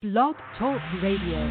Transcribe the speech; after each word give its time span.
Blog 0.00 0.36
Talk 0.56 0.80
Radio. 1.02 1.42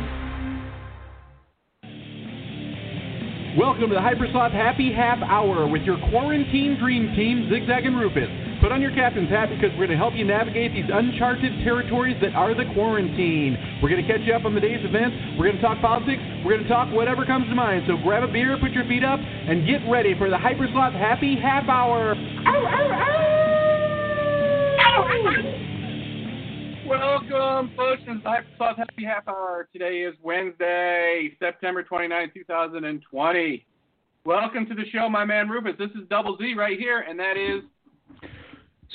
Welcome 3.59 3.89
to 3.89 3.95
the 3.95 3.99
Hypersloth 3.99 4.53
Happy 4.53 4.93
Half 4.93 5.19
Hour 5.21 5.67
with 5.67 5.81
your 5.81 5.99
quarantine 6.09 6.79
dream 6.79 7.13
team, 7.13 7.49
Zigzag 7.51 7.85
and 7.85 7.99
Rufus. 7.99 8.29
Put 8.61 8.71
on 8.71 8.81
your 8.81 8.95
captain's 8.95 9.27
hat 9.27 9.49
because 9.49 9.71
we're 9.71 9.87
going 9.87 9.89
to 9.89 9.97
help 9.97 10.13
you 10.15 10.23
navigate 10.23 10.71
these 10.71 10.87
uncharted 10.87 11.61
territories 11.65 12.15
that 12.21 12.35
are 12.35 12.55
the 12.55 12.63
quarantine. 12.73 13.57
We're 13.83 13.89
going 13.89 14.07
to 14.07 14.07
catch 14.07 14.21
you 14.25 14.31
up 14.31 14.45
on 14.45 14.55
the 14.55 14.61
day's 14.61 14.79
events. 14.85 15.17
We're 15.37 15.51
going 15.51 15.59
to 15.59 15.61
talk 15.61 15.81
politics. 15.81 16.23
We're 16.45 16.55
going 16.55 16.63
to 16.63 16.69
talk 16.71 16.87
whatever 16.95 17.25
comes 17.25 17.49
to 17.49 17.55
mind. 17.55 17.83
So 17.85 17.97
grab 17.97 18.23
a 18.23 18.31
beer, 18.31 18.55
put 18.63 18.71
your 18.71 18.85
feet 18.85 19.03
up, 19.03 19.19
and 19.19 19.67
get 19.67 19.83
ready 19.91 20.15
for 20.17 20.29
the 20.29 20.37
Hypersloth 20.37 20.95
Happy 20.95 21.35
Half 21.35 21.67
Hour. 21.67 22.15
Ow, 22.15 22.47
ow, 22.47 22.91
ow! 22.95 23.27
Welcome, 26.87 27.71
folks, 27.75 28.01
to 28.05 28.13
the 28.13 28.21
Hypersloth 28.23 28.77
Happy 28.77 29.03
Half 29.03 29.27
Hour. 29.27 29.67
Today 29.73 30.03
is 30.03 30.15
Wednesday, 30.23 31.31
September 31.37 31.83
29, 31.83 32.31
2020. 32.33 33.65
Welcome 34.23 34.65
to 34.67 34.73
the 34.73 34.85
show, 34.93 35.09
my 35.09 35.25
man 35.25 35.49
Rufus. 35.49 35.73
This 35.77 35.89
is 36.01 36.07
Double 36.09 36.37
Z 36.37 36.53
right 36.53 36.79
here, 36.79 37.01
and 37.01 37.19
that 37.19 37.35
is. 37.35 37.61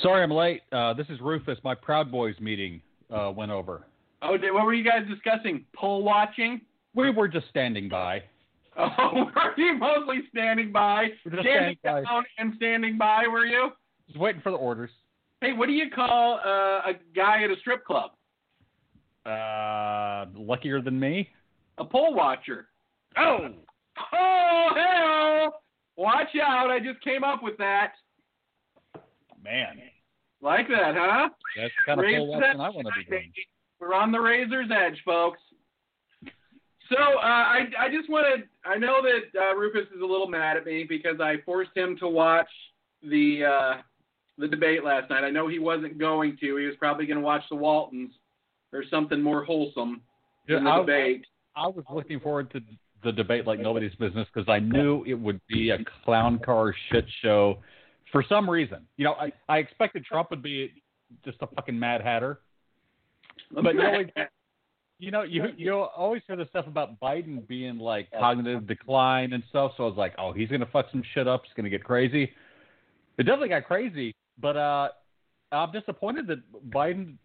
Sorry 0.01 0.23
I'm 0.23 0.31
late. 0.31 0.61
Uh, 0.71 0.95
this 0.95 1.05
is 1.09 1.21
Rufus. 1.21 1.59
My 1.63 1.75
Proud 1.75 2.11
Boys 2.11 2.33
meeting 2.39 2.81
uh, 3.11 3.31
went 3.35 3.51
over. 3.51 3.85
Oh, 4.23 4.37
did, 4.37 4.51
what 4.51 4.65
were 4.65 4.73
you 4.73 4.83
guys 4.83 5.03
discussing? 5.07 5.63
Poll 5.75 6.01
watching? 6.01 6.61
We 6.95 7.11
were 7.11 7.27
just 7.27 7.47
standing 7.49 7.89
by. 7.89 8.23
Oh, 8.75 9.29
were 9.35 9.53
you 9.55 9.77
mostly 9.77 10.21
standing 10.31 10.71
by? 10.71 11.09
Standing 11.21 11.43
standing 11.43 11.77
by. 11.83 12.01
down 12.01 12.23
and 12.39 12.53
standing 12.55 12.97
by, 12.97 13.27
were 13.31 13.45
you? 13.45 13.69
Just 14.07 14.17
waiting 14.17 14.41
for 14.41 14.49
the 14.49 14.57
orders. 14.57 14.89
Hey, 15.43 15.51
what 15.51 15.67
do 15.67 15.73
you 15.73 15.89
call 15.89 16.39
uh, 16.39 16.89
a 16.89 16.93
guy 17.13 17.43
at 17.43 17.51
a 17.51 17.57
strip 17.59 17.83
club? 17.83 18.11
Uh, 19.25 20.25
luckier 20.33 20.81
than 20.81 20.97
me. 20.97 21.27
A 21.77 21.83
poll 21.83 22.13
watcher. 22.13 22.69
Oh! 23.17 23.49
Oh, 24.13 24.69
hell! 24.73 25.61
Watch 25.97 26.29
out, 26.41 26.71
I 26.71 26.79
just 26.79 27.01
came 27.01 27.25
up 27.25 27.43
with 27.43 27.57
that. 27.57 27.91
Man, 29.43 29.81
Like 30.41 30.69
that, 30.69 30.95
huh? 30.95 31.27
that's 31.57 31.73
kind 31.85 31.99
of 31.99 32.05
full 32.05 32.31
lesson 32.31 32.61
I 32.61 32.69
want 32.69 32.87
to 32.87 32.93
be 32.97 33.09
doing. 33.09 33.33
We're 33.81 33.93
on 33.93 34.13
the 34.13 34.19
razor's 34.19 34.69
edge, 34.71 35.01
folks. 35.03 35.39
So 36.89 36.95
uh, 36.97 37.21
I 37.21 37.65
I 37.77 37.89
just 37.89 38.09
want 38.09 38.25
to 38.33 38.69
I 38.69 38.77
know 38.77 39.01
that 39.01 39.39
uh, 39.39 39.55
Rufus 39.55 39.87
is 39.93 40.01
a 40.01 40.05
little 40.05 40.27
mad 40.27 40.55
at 40.55 40.65
me 40.65 40.85
because 40.87 41.19
I 41.19 41.35
forced 41.45 41.75
him 41.75 41.97
to 41.97 42.07
watch 42.07 42.49
the 43.03 43.43
uh, 43.45 43.81
the 44.37 44.47
debate 44.47 44.83
last 44.83 45.09
night. 45.09 45.23
I 45.23 45.29
know 45.29 45.47
he 45.47 45.59
wasn't 45.59 45.97
going 45.97 46.37
to. 46.41 46.57
He 46.57 46.65
was 46.65 46.75
probably 46.79 47.05
going 47.05 47.19
to 47.19 47.23
watch 47.23 47.43
the 47.49 47.55
Waltons 47.55 48.11
or 48.71 48.83
something 48.89 49.21
more 49.21 49.43
wholesome 49.43 50.01
Yeah, 50.47 50.55
than 50.55 50.63
the 50.65 50.69
I- 50.71 50.79
debate. 50.79 51.25
I 51.55 51.67
was 51.67 51.85
looking 51.93 52.19
forward 52.19 52.49
to 52.53 52.61
the 53.03 53.11
debate 53.11 53.45
like 53.45 53.59
nobody's 53.59 53.93
business 53.95 54.27
because 54.33 54.49
I 54.49 54.57
knew 54.59 55.03
it 55.05 55.13
would 55.13 55.39
be 55.47 55.69
a 55.69 55.77
clown 56.03 56.39
car 56.39 56.73
shit 56.91 57.05
show 57.21 57.59
for 58.11 58.23
some 58.27 58.49
reason. 58.49 58.87
You 58.97 59.05
know, 59.05 59.13
I, 59.13 59.31
I 59.47 59.57
expected 59.59 60.03
Trump 60.03 60.31
would 60.31 60.41
be 60.41 60.71
just 61.23 61.37
a 61.41 61.47
fucking 61.47 61.77
Mad 61.77 62.01
Hatter. 62.01 62.39
But 63.51 63.75
you 63.75 63.81
always, 63.83 64.07
you 64.97 65.11
know, 65.11 65.21
you 65.21 65.45
you 65.57 65.73
always 65.97 66.23
hear 66.25 66.35
the 66.35 66.47
stuff 66.49 66.65
about 66.65 66.99
Biden 66.99 67.47
being 67.47 67.77
like 67.77 68.09
cognitive 68.17 68.65
decline 68.65 69.33
and 69.33 69.43
stuff. 69.49 69.73
So 69.77 69.83
I 69.83 69.87
was 69.87 69.97
like, 69.97 70.15
oh, 70.17 70.33
he's 70.33 70.49
gonna 70.49 70.65
fuck 70.73 70.87
some 70.91 71.03
shit 71.13 71.27
up. 71.27 71.43
It's 71.45 71.53
gonna 71.55 71.69
get 71.69 71.83
crazy. 71.83 72.31
It 73.19 73.23
definitely 73.23 73.49
got 73.49 73.65
crazy, 73.65 74.15
but 74.39 74.57
uh, 74.57 74.89
I'm 75.51 75.71
disappointed 75.71 76.27
that 76.27 76.39
Biden 76.69 77.15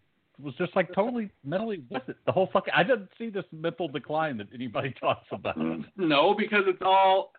was 0.41 0.53
just 0.57 0.75
like 0.75 0.93
totally 0.93 1.29
mentally 1.43 1.83
with 1.89 2.07
it. 2.07 2.17
The 2.25 2.31
whole 2.31 2.49
fucking 2.53 2.73
I 2.75 2.83
didn't 2.83 3.09
see 3.17 3.29
this 3.29 3.45
mental 3.51 3.87
decline 3.87 4.37
that 4.37 4.47
anybody 4.53 4.93
talks 4.99 5.27
about. 5.31 5.57
no, 5.97 6.33
because 6.33 6.63
it's 6.67 6.81
all 6.81 7.31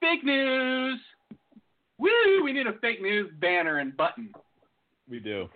fake 0.00 0.24
news. 0.24 0.98
Woo! 1.98 2.42
We 2.42 2.52
need 2.52 2.66
a 2.66 2.72
fake 2.80 3.00
news 3.00 3.30
banner 3.40 3.78
and 3.78 3.96
button. 3.96 4.30
We 5.08 5.20
do. 5.20 5.48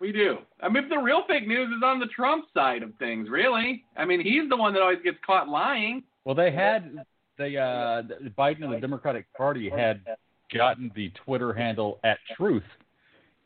We 0.00 0.12
do. 0.12 0.38
I 0.60 0.68
mean, 0.68 0.88
the 0.88 0.98
real 0.98 1.22
fake 1.26 1.46
news 1.48 1.68
is 1.68 1.82
on 1.82 1.98
the 1.98 2.06
Trump 2.06 2.46
side 2.52 2.82
of 2.82 2.90
things, 2.98 3.30
really. 3.30 3.84
I 3.96 4.04
mean, 4.04 4.20
he's 4.20 4.48
the 4.50 4.56
one 4.56 4.74
that 4.74 4.82
always 4.82 4.98
gets 5.02 5.16
caught 5.24 5.48
lying. 5.48 6.02
Well, 6.24 6.34
they 6.34 6.50
had 6.50 7.04
the 7.38 7.58
uh, 7.58 8.02
Biden 8.36 8.64
and 8.64 8.72
the 8.72 8.80
Democratic 8.80 9.32
Party 9.34 9.70
had 9.70 10.00
gotten 10.52 10.90
the 10.94 11.10
Twitter 11.24 11.52
handle 11.52 12.00
at 12.04 12.18
Truth, 12.36 12.64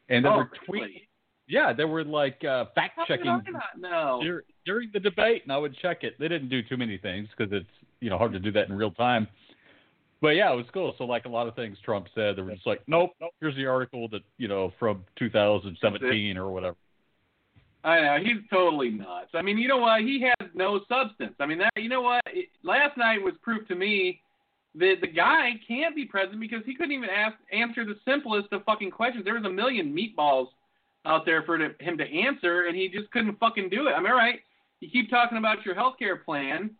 and 0.08 0.24
they 0.24 0.28
oh, 0.28 0.36
were 0.38 0.50
tweeting. 0.68 0.72
really? 0.72 1.08
Yeah, 1.46 1.72
there 1.72 1.88
were 1.88 2.04
like 2.04 2.44
uh, 2.44 2.66
fact 2.74 2.98
checking 3.08 3.28
I 3.28 3.40
not 3.50 3.78
know? 3.78 4.20
dur- 4.22 4.44
during 4.66 4.90
the 4.92 5.00
debate, 5.00 5.44
and 5.44 5.52
I 5.52 5.56
would 5.56 5.76
check 5.78 6.04
it. 6.04 6.14
They 6.18 6.28
didn't 6.28 6.50
do 6.50 6.62
too 6.62 6.76
many 6.76 6.98
things 6.98 7.28
because 7.36 7.52
it's 7.52 7.68
you 8.00 8.10
know 8.10 8.18
hard 8.18 8.32
to 8.32 8.38
do 8.38 8.52
that 8.52 8.68
in 8.68 8.76
real 8.76 8.90
time. 8.90 9.26
But 10.20 10.30
yeah, 10.30 10.52
it 10.52 10.56
was 10.56 10.66
cool. 10.74 10.94
So 10.98 11.04
like 11.04 11.24
a 11.24 11.28
lot 11.28 11.48
of 11.48 11.54
things 11.54 11.78
Trump 11.84 12.08
said, 12.14 12.36
they 12.36 12.42
were 12.42 12.52
just 12.52 12.66
like, 12.66 12.82
nope, 12.86 13.12
here's 13.40 13.56
the 13.56 13.66
article 13.66 14.08
that 14.08 14.22
you 14.36 14.48
know 14.48 14.72
from 14.78 15.04
2017 15.18 16.36
or 16.36 16.50
whatever. 16.50 16.76
I 17.84 18.00
know 18.00 18.18
he's 18.22 18.42
totally 18.50 18.90
nuts. 18.90 19.30
I 19.34 19.42
mean, 19.42 19.56
you 19.56 19.68
know 19.68 19.78
what? 19.78 20.02
He 20.02 20.20
has 20.22 20.50
no 20.54 20.80
substance. 20.88 21.34
I 21.40 21.46
mean, 21.46 21.58
that 21.58 21.72
you 21.76 21.88
know 21.88 22.02
what? 22.02 22.22
It, 22.26 22.48
last 22.62 22.98
night 22.98 23.22
was 23.22 23.34
proof 23.40 23.66
to 23.68 23.74
me 23.74 24.20
that 24.78 24.96
the 25.00 25.06
guy 25.06 25.52
can't 25.66 25.94
be 25.94 26.04
president 26.04 26.40
because 26.40 26.62
he 26.64 26.74
couldn't 26.74 26.92
even 26.92 27.08
ask 27.08 27.36
answer 27.52 27.84
the 27.84 27.96
simplest 28.04 28.52
of 28.52 28.64
fucking 28.64 28.90
questions. 28.90 29.24
There 29.24 29.34
was 29.34 29.44
a 29.44 29.50
million 29.50 29.94
meatballs 29.94 30.48
out 31.04 31.24
there 31.24 31.42
for 31.42 31.58
to, 31.58 31.70
him 31.80 31.98
to 31.98 32.04
answer, 32.04 32.66
and 32.66 32.76
he 32.76 32.88
just 32.88 33.10
couldn't 33.10 33.38
fucking 33.38 33.70
do 33.70 33.88
it. 33.88 33.92
I'm 33.92 34.06
I 34.06 34.10
right? 34.10 34.40
You 34.80 34.88
keep 34.90 35.10
talking 35.10 35.38
about 35.38 35.64
your 35.64 35.74
health 35.74 35.94
care 35.98 36.16
plan, 36.16 36.70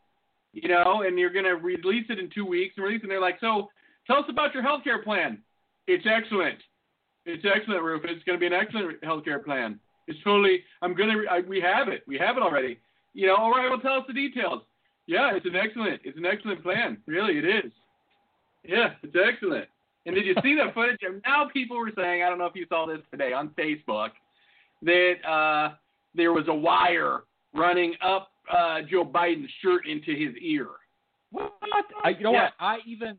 you 0.52 0.68
know, 0.68 1.02
and 1.02 1.18
you're 1.18 1.32
gonna 1.32 1.54
release 1.54 2.06
it 2.08 2.18
in 2.18 2.30
two 2.30 2.44
weeks 2.44 2.74
and 2.76 2.84
release 2.84 3.00
it. 3.00 3.04
And 3.04 3.10
they're 3.10 3.20
like, 3.20 3.38
so 3.40 3.68
tell 4.06 4.18
us 4.18 4.24
about 4.28 4.54
your 4.54 4.62
health 4.62 4.84
care 4.84 5.02
plan. 5.02 5.42
It's 5.86 6.06
excellent. 6.06 6.58
It's 7.26 7.44
excellent, 7.44 7.82
Rufus. 7.82 8.10
It's 8.14 8.24
gonna 8.24 8.38
be 8.38 8.46
an 8.46 8.52
excellent 8.52 9.02
health 9.02 9.24
care 9.24 9.40
plan. 9.40 9.80
It's 10.06 10.18
totally. 10.24 10.62
I'm 10.82 10.94
gonna. 10.94 11.22
I, 11.30 11.40
we 11.40 11.60
have 11.60 11.88
it. 11.88 12.02
We 12.06 12.16
have 12.18 12.36
it 12.36 12.42
already. 12.42 12.78
You 13.14 13.26
know. 13.26 13.36
All 13.36 13.50
right. 13.50 13.68
Well, 13.68 13.80
tell 13.80 13.98
us 13.98 14.04
the 14.06 14.14
details. 14.14 14.62
Yeah, 15.06 15.34
it's 15.34 15.46
an 15.46 15.56
excellent. 15.56 16.00
It's 16.04 16.18
an 16.18 16.26
excellent 16.26 16.62
plan. 16.62 16.98
Really, 17.06 17.38
it 17.38 17.44
is. 17.44 17.72
Yeah, 18.64 18.90
it's 19.02 19.14
excellent. 19.16 19.66
And 20.06 20.14
did 20.14 20.24
you 20.24 20.34
see 20.42 20.54
the 20.54 20.72
footage? 20.72 21.00
And 21.02 21.20
now 21.26 21.48
people 21.52 21.76
were 21.76 21.92
saying, 21.96 22.22
I 22.22 22.28
don't 22.28 22.38
know 22.38 22.46
if 22.46 22.54
you 22.54 22.66
saw 22.68 22.86
this 22.86 23.00
today 23.10 23.32
on 23.32 23.50
Facebook, 23.50 24.10
that 24.82 25.14
uh, 25.28 25.74
there 26.14 26.32
was 26.32 26.44
a 26.48 26.54
wire 26.54 27.24
running 27.54 27.94
up 28.02 28.30
uh, 28.50 28.80
Joe 28.90 29.04
Biden's 29.04 29.50
shirt 29.62 29.86
into 29.86 30.12
his 30.14 30.34
ear. 30.40 30.66
What? 31.30 31.52
I, 32.04 32.10
you 32.10 32.20
know 32.20 32.32
Yeah. 32.32 32.44
what? 32.44 32.52
I 32.58 32.78
even 32.86 33.16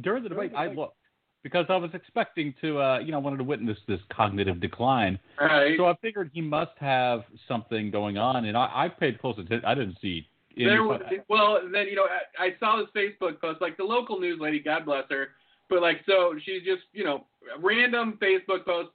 during 0.00 0.24
the 0.24 0.28
debate 0.28 0.52
I 0.56 0.66
looked 0.66 0.96
because 1.44 1.66
I 1.68 1.76
was 1.76 1.90
expecting 1.94 2.52
to 2.60 2.80
uh, 2.80 2.98
you 2.98 3.12
know 3.12 3.20
wanted 3.20 3.36
to 3.36 3.44
witness 3.44 3.78
this 3.86 4.00
cognitive 4.12 4.60
decline. 4.60 5.18
Right. 5.40 5.76
So 5.76 5.86
I 5.86 5.94
figured 6.02 6.30
he 6.34 6.40
must 6.40 6.72
have 6.78 7.22
something 7.46 7.92
going 7.92 8.18
on, 8.18 8.46
and 8.46 8.56
I, 8.56 8.70
I 8.74 8.88
paid 8.88 9.20
close 9.20 9.36
attention. 9.38 9.64
I 9.64 9.74
didn't 9.74 9.98
see. 10.02 10.26
There 10.56 10.84
was, 10.84 11.00
well, 11.28 11.60
then 11.72 11.86
you 11.86 11.96
know, 11.96 12.06
I, 12.38 12.46
I 12.46 12.54
saw 12.60 12.76
this 12.76 12.88
Facebook 12.94 13.40
post, 13.40 13.60
like 13.60 13.76
the 13.76 13.84
local 13.84 14.20
news 14.20 14.38
lady, 14.40 14.60
God 14.60 14.84
bless 14.84 15.04
her, 15.10 15.28
but 15.68 15.82
like 15.82 16.00
so 16.06 16.34
she's 16.44 16.62
just 16.62 16.82
you 16.92 17.04
know 17.04 17.26
random 17.60 18.18
Facebook 18.22 18.64
post. 18.64 18.90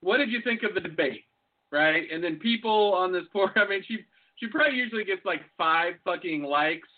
What 0.00 0.18
did 0.18 0.30
you 0.30 0.40
think 0.42 0.62
of 0.62 0.74
the 0.74 0.80
debate, 0.80 1.24
right? 1.70 2.04
And 2.10 2.22
then 2.22 2.36
people 2.36 2.94
on 2.94 3.12
this 3.12 3.24
poor, 3.32 3.52
I 3.56 3.68
mean, 3.68 3.82
she 3.86 3.98
she 4.36 4.48
probably 4.48 4.76
usually 4.78 5.04
gets 5.04 5.24
like 5.24 5.42
five 5.56 5.94
fucking 6.04 6.42
likes 6.42 6.88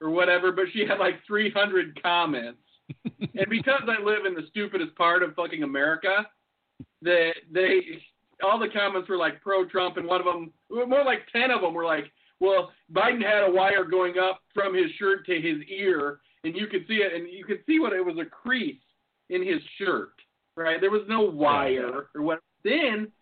or 0.00 0.10
whatever, 0.10 0.52
but 0.52 0.66
she 0.72 0.86
had 0.86 0.98
like 0.98 1.14
300 1.26 2.00
comments. 2.02 2.58
and 3.04 3.48
because 3.48 3.82
I 3.88 4.02
live 4.02 4.26
in 4.26 4.34
the 4.34 4.46
stupidest 4.50 4.94
part 4.94 5.22
of 5.22 5.34
fucking 5.34 5.62
America, 5.62 6.26
that 7.02 7.32
they 7.50 8.02
all 8.42 8.58
the 8.58 8.68
comments 8.68 9.08
were 9.08 9.16
like 9.16 9.40
pro 9.40 9.64
Trump, 9.64 9.96
and 9.96 10.06
one 10.06 10.20
of 10.20 10.26
them, 10.26 10.52
more 10.70 11.04
like 11.04 11.20
ten 11.32 11.50
of 11.50 11.60
them, 11.60 11.74
were 11.74 11.84
like, 11.84 12.10
"Well, 12.40 12.72
Biden 12.92 13.22
had 13.22 13.44
a 13.48 13.50
wire 13.52 13.84
going 13.84 14.18
up 14.18 14.40
from 14.52 14.74
his 14.74 14.90
shirt 14.92 15.26
to 15.26 15.40
his 15.40 15.58
ear, 15.68 16.20
and 16.44 16.54
you 16.56 16.66
could 16.66 16.86
see 16.86 16.96
it, 16.96 17.12
and 17.14 17.28
you 17.28 17.44
could 17.44 17.60
see 17.66 17.78
what 17.78 17.92
it 17.92 18.04
was 18.04 18.16
a 18.18 18.24
crease 18.24 18.80
in 19.30 19.46
his 19.46 19.60
shirt, 19.78 20.12
right? 20.56 20.80
There 20.80 20.90
was 20.90 21.06
no 21.08 21.22
wire 21.22 22.08
or 22.14 22.22
what. 22.22 22.40
Then 22.64 23.12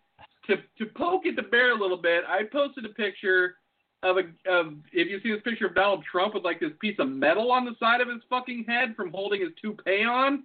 to 0.47 0.57
to 0.77 0.85
poke 0.95 1.25
at 1.25 1.35
the 1.35 1.43
bear 1.43 1.71
a 1.71 1.79
little 1.79 1.97
bit, 1.97 2.23
I 2.27 2.43
posted 2.51 2.85
a 2.85 2.89
picture 2.89 3.55
of 4.03 4.17
a 4.17 4.51
of 4.51 4.73
if 4.91 5.09
you 5.09 5.19
see 5.21 5.31
this 5.33 5.41
picture 5.43 5.67
of 5.67 5.75
Donald 5.75 6.03
Trump 6.09 6.33
with 6.33 6.43
like 6.43 6.59
this 6.59 6.71
piece 6.79 6.97
of 6.99 7.09
metal 7.09 7.51
on 7.51 7.65
the 7.65 7.75
side 7.79 8.01
of 8.01 8.07
his 8.07 8.21
fucking 8.29 8.65
head 8.67 8.95
from 8.95 9.11
holding 9.11 9.41
his 9.41 9.51
toupee 9.61 10.03
on. 10.03 10.43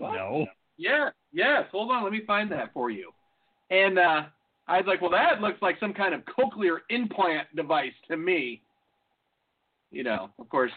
what? 0.00 0.14
No. 0.14 0.46
Yeah, 0.76 1.10
yes. 1.32 1.64
Hold 1.70 1.90
on, 1.90 2.02
let 2.02 2.12
me 2.12 2.22
find 2.26 2.50
that 2.52 2.72
for 2.72 2.90
you. 2.90 3.12
And 3.70 3.98
uh, 3.98 4.22
I 4.66 4.78
was 4.78 4.86
like, 4.86 5.00
well, 5.02 5.10
that 5.10 5.40
looks 5.40 5.60
like 5.60 5.76
some 5.78 5.92
kind 5.92 6.14
of 6.14 6.22
cochlear 6.24 6.78
implant 6.90 7.54
device 7.54 7.92
to 8.08 8.16
me. 8.16 8.62
You 9.90 10.02
know, 10.04 10.30
of 10.38 10.48
course, 10.48 10.72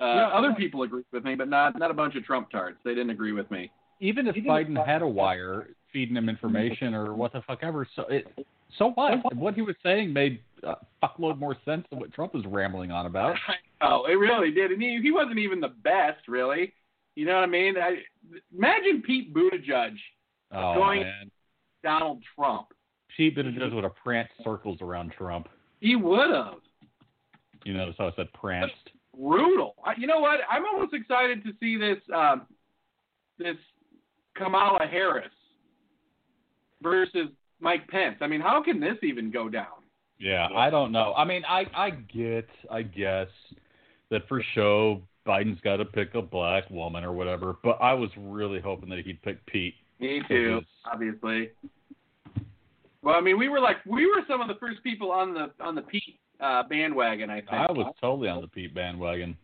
uh, 0.00 0.04
Yeah. 0.04 0.26
other 0.28 0.52
people 0.54 0.82
agree 0.82 1.04
with 1.12 1.24
me, 1.24 1.34
but 1.34 1.48
not 1.48 1.78
not 1.78 1.90
a 1.90 1.94
bunch 1.94 2.16
of 2.16 2.24
Trump 2.24 2.50
tards. 2.50 2.78
They 2.84 2.90
didn't 2.94 3.10
agree 3.10 3.32
with 3.32 3.50
me. 3.50 3.70
Even 4.00 4.26
if 4.26 4.34
Biden 4.36 4.84
had 4.84 5.00
a 5.02 5.08
wire 5.08 5.68
feeding 5.92 6.16
him 6.16 6.28
information 6.28 6.94
or 6.94 7.14
what 7.14 7.32
the 7.32 7.40
fuck 7.42 7.60
ever, 7.62 7.86
so 7.96 8.02
it, 8.08 8.26
so 8.76 8.90
what? 8.90 9.34
What 9.34 9.54
he 9.54 9.62
was 9.62 9.76
saying 9.82 10.12
made 10.12 10.42
a 10.64 10.74
fuckload 11.02 11.38
more 11.38 11.56
sense 11.64 11.86
than 11.88 11.98
what 12.00 12.12
Trump 12.12 12.34
was 12.34 12.44
rambling 12.46 12.90
on 12.90 13.06
about. 13.06 13.36
Oh, 13.82 14.06
it 14.06 14.14
really 14.14 14.50
did, 14.52 14.70
and 14.72 14.80
he 14.80 14.98
he 15.02 15.12
wasn't 15.12 15.38
even 15.38 15.60
the 15.60 15.68
best, 15.68 16.26
really. 16.28 16.72
You 17.14 17.26
know 17.26 17.34
what 17.34 17.42
I 17.44 17.46
mean? 17.46 17.74
I, 17.76 17.98
imagine 18.56 19.02
Pete 19.02 19.34
Buttigieg, 19.34 19.94
Oh 20.50 20.74
Going- 20.76 21.02
man, 21.02 21.30
Donald 21.84 22.22
Trump. 22.34 22.68
Pete 23.14 23.36
Buttigieg 23.36 23.74
would 23.74 23.84
have 23.84 23.96
pranced 23.96 24.32
circles 24.42 24.78
around 24.80 25.12
Trump. 25.12 25.48
He 25.80 25.96
would 25.96 26.30
have. 26.30 26.54
You 27.64 27.74
notice 27.74 27.96
how 27.98 28.08
I 28.08 28.12
said 28.16 28.32
pranced? 28.32 28.74
brutal. 29.18 29.74
I, 29.84 29.94
you 29.98 30.06
know 30.06 30.20
what? 30.20 30.40
I'm 30.50 30.64
almost 30.66 30.94
excited 30.94 31.44
to 31.44 31.52
see 31.60 31.76
this 31.76 31.98
um, 32.14 32.42
this 33.38 33.56
Kamala 34.36 34.86
Harris 34.86 35.30
versus 36.82 37.28
Mike 37.60 37.88
Pence. 37.88 38.16
I 38.20 38.26
mean, 38.26 38.40
how 38.40 38.62
can 38.62 38.80
this 38.80 38.96
even 39.02 39.30
go 39.30 39.48
down? 39.48 39.66
Yeah, 40.18 40.48
I 40.54 40.70
don't 40.70 40.92
know. 40.92 41.12
I 41.14 41.24
mean, 41.24 41.42
I 41.48 41.64
I 41.74 41.90
get, 41.90 42.48
I 42.70 42.82
guess 42.82 43.28
that 44.10 44.26
for 44.28 44.42
show 44.54 45.02
Biden's 45.26 45.60
got 45.60 45.76
to 45.76 45.84
pick 45.84 46.14
a 46.14 46.22
black 46.22 46.70
woman 46.70 47.04
or 47.04 47.12
whatever, 47.12 47.56
but 47.62 47.78
I 47.80 47.92
was 47.92 48.10
really 48.16 48.60
hoping 48.60 48.88
that 48.90 49.00
he'd 49.00 49.20
pick 49.22 49.44
Pete. 49.46 49.74
Me 49.98 50.22
too, 50.28 50.60
obviously. 50.90 51.50
Well, 53.06 53.14
I 53.14 53.20
mean, 53.20 53.38
we 53.38 53.48
were 53.48 53.60
like 53.60 53.76
we 53.86 54.04
were 54.04 54.22
some 54.26 54.40
of 54.40 54.48
the 54.48 54.56
first 54.56 54.82
people 54.82 55.12
on 55.12 55.32
the 55.32 55.52
on 55.60 55.76
the 55.76 55.82
Pete 55.82 56.18
uh, 56.40 56.64
bandwagon. 56.64 57.30
I 57.30 57.36
think 57.36 57.52
I 57.52 57.70
was 57.70 57.94
totally 58.00 58.28
on 58.28 58.40
the 58.40 58.48
Pete 58.48 58.74
bandwagon. 58.74 59.36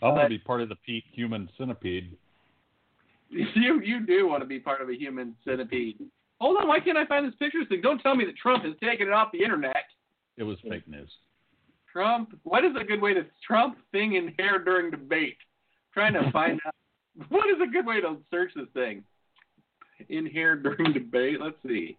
I'm 0.00 0.14
gonna 0.14 0.28
be 0.28 0.38
part 0.38 0.60
of 0.60 0.68
the 0.68 0.76
Pete 0.86 1.02
human 1.12 1.50
centipede. 1.58 2.16
you 3.30 3.80
you 3.80 4.06
do 4.06 4.28
want 4.28 4.44
to 4.44 4.46
be 4.46 4.60
part 4.60 4.80
of 4.80 4.88
a 4.88 4.94
human 4.96 5.34
centipede. 5.44 5.98
Hold 6.40 6.58
on, 6.58 6.68
why 6.68 6.78
can't 6.78 6.96
I 6.96 7.04
find 7.06 7.26
this 7.26 7.34
picture 7.40 7.58
thing? 7.68 7.80
Don't 7.80 7.98
tell 7.98 8.14
me 8.14 8.24
that 8.24 8.36
Trump 8.36 8.62
has 8.62 8.74
taken 8.80 9.08
it 9.08 9.12
off 9.12 9.32
the 9.32 9.42
internet. 9.42 9.74
It 10.36 10.44
was 10.44 10.56
fake 10.62 10.86
news. 10.86 11.10
Trump. 11.92 12.38
What 12.44 12.64
is 12.64 12.70
a 12.80 12.84
good 12.84 13.02
way 13.02 13.14
to 13.14 13.26
Trump 13.44 13.78
thing 13.90 14.14
in 14.14 14.32
hair 14.38 14.60
during 14.60 14.92
debate? 14.92 15.38
trying 15.92 16.12
to 16.12 16.30
find 16.30 16.60
out 16.66 16.74
what 17.30 17.50
is 17.50 17.56
a 17.60 17.66
good 17.68 17.84
way 17.84 18.00
to 18.00 18.16
search 18.30 18.52
this 18.54 18.68
thing 18.74 19.02
in 20.08 20.26
hair 20.26 20.54
during 20.54 20.92
debate. 20.92 21.40
Let's 21.40 21.56
see. 21.66 21.96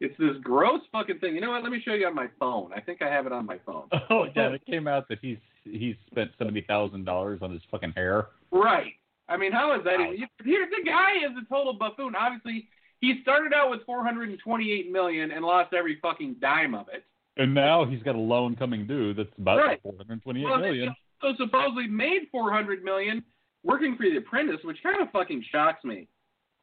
It's 0.00 0.16
this 0.18 0.36
gross 0.42 0.80
fucking 0.92 1.18
thing. 1.20 1.34
You 1.34 1.40
know 1.40 1.50
what? 1.50 1.62
Let 1.62 1.72
me 1.72 1.80
show 1.84 1.94
you 1.94 2.06
on 2.06 2.14
my 2.14 2.28
phone. 2.38 2.70
I 2.74 2.80
think 2.80 3.00
I 3.00 3.08
have 3.08 3.26
it 3.26 3.32
on 3.32 3.46
my 3.46 3.58
phone. 3.64 3.88
Oh 4.10 4.26
yeah, 4.36 4.48
it 4.50 4.64
came 4.70 4.86
out 4.86 5.08
that 5.08 5.18
he's 5.22 5.38
he's 5.64 5.96
spent 6.10 6.30
seventy 6.38 6.60
thousand 6.62 7.04
dollars 7.04 7.40
on 7.42 7.50
his 7.52 7.62
fucking 7.70 7.92
hair. 7.96 8.26
Right. 8.50 8.92
I 9.28 9.36
mean, 9.36 9.52
how 9.52 9.74
is 9.76 9.82
that? 9.84 9.98
Wow. 9.98 10.12
Even, 10.12 10.28
here, 10.44 10.68
the 10.70 10.88
guy 10.88 11.12
is 11.28 11.32
a 11.42 11.48
total 11.52 11.72
buffoon. 11.72 12.14
Obviously, 12.14 12.68
he 13.00 13.18
started 13.22 13.52
out 13.52 13.70
with 13.70 13.80
428 13.84 14.92
million 14.92 15.32
and 15.32 15.44
lost 15.44 15.74
every 15.74 15.98
fucking 16.00 16.36
dime 16.40 16.74
of 16.76 16.86
it. 16.92 17.02
And 17.36 17.52
now 17.52 17.84
he's 17.84 18.02
got 18.04 18.14
a 18.14 18.18
loan 18.20 18.54
coming 18.54 18.86
due 18.86 19.14
that's 19.14 19.28
about 19.38 19.58
Right. 19.58 19.82
four 19.82 19.94
hundred 19.96 20.22
twenty-eight 20.22 20.44
Well, 20.44 20.58
million. 20.60 20.94
So 21.22 21.32
supposedly 21.38 21.86
made 21.88 22.28
400 22.30 22.84
million 22.84 23.24
working 23.64 23.96
for 23.96 24.04
The 24.04 24.18
Apprentice, 24.18 24.60
which 24.62 24.78
kind 24.82 25.00
of 25.02 25.10
fucking 25.10 25.42
shocks 25.50 25.82
me. 25.84 26.06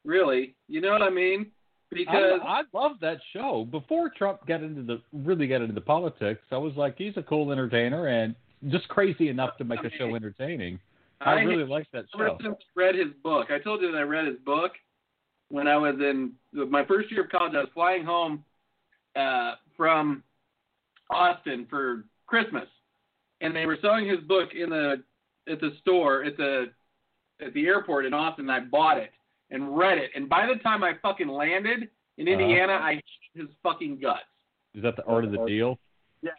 Really, 0.04 0.54
you 0.68 0.80
know 0.80 0.92
what 0.92 1.02
I 1.02 1.10
mean? 1.10 1.50
Because 1.94 2.40
I, 2.44 2.60
I 2.60 2.62
love 2.72 2.92
that 3.00 3.18
show. 3.32 3.66
Before 3.70 4.10
Trump 4.10 4.46
got 4.46 4.62
into 4.62 4.82
the 4.82 5.00
really 5.12 5.46
got 5.46 5.62
into 5.62 5.74
the 5.74 5.80
politics, 5.80 6.40
I 6.50 6.56
was 6.56 6.74
like, 6.76 6.96
he's 6.98 7.16
a 7.16 7.22
cool 7.22 7.52
entertainer 7.52 8.08
and 8.08 8.34
just 8.68 8.88
crazy 8.88 9.28
enough 9.28 9.56
to 9.58 9.64
make 9.64 9.80
a 9.84 9.90
show 9.96 10.14
entertaining. 10.14 10.78
I, 11.20 11.34
really 11.34 11.64
liked 11.68 11.92
that 11.92 12.06
ever 12.14 12.28
show. 12.28 12.38
since 12.42 12.56
I 12.58 12.80
read 12.80 12.94
his 12.94 13.12
book, 13.22 13.50
I 13.50 13.58
told 13.58 13.80
you 13.80 13.92
that 13.92 13.98
I 13.98 14.02
read 14.02 14.26
his 14.26 14.38
book 14.44 14.72
when 15.48 15.68
I 15.68 15.76
was 15.76 15.96
in 16.00 16.32
my 16.52 16.84
first 16.84 17.10
year 17.10 17.24
of 17.24 17.30
college. 17.30 17.54
I 17.54 17.60
was 17.60 17.68
flying 17.74 18.04
home 18.04 18.44
uh, 19.16 19.54
from 19.76 20.22
Austin 21.10 21.66
for 21.68 22.04
Christmas, 22.26 22.68
and 23.40 23.54
they 23.54 23.66
were 23.66 23.78
selling 23.80 24.08
his 24.08 24.20
book 24.20 24.50
in 24.54 24.70
the 24.70 25.02
at 25.48 25.60
the 25.60 25.72
store 25.80 26.24
at 26.24 26.36
the 26.36 26.70
at 27.44 27.52
the 27.54 27.66
airport 27.66 28.06
in 28.06 28.14
Austin. 28.14 28.48
And 28.48 28.52
I 28.52 28.60
bought 28.60 28.98
it 28.98 29.10
and 29.50 29.76
read 29.76 29.98
it, 29.98 30.10
and 30.14 30.28
by 30.28 30.46
the 30.46 30.56
time 30.62 30.82
I 30.82 30.94
fucking 31.02 31.28
landed 31.28 31.88
in 32.16 32.28
Uh-huh. 32.28 32.38
Indiana, 32.40 32.74
I 32.74 32.94
hated 32.94 33.46
his 33.48 33.48
fucking 33.62 33.98
guts. 34.00 34.20
Is 34.74 34.82
that 34.82 34.96
the 34.96 35.04
art 35.04 35.24
of 35.24 35.30
the 35.32 35.44
deal? 35.46 35.78
Yes, 36.22 36.34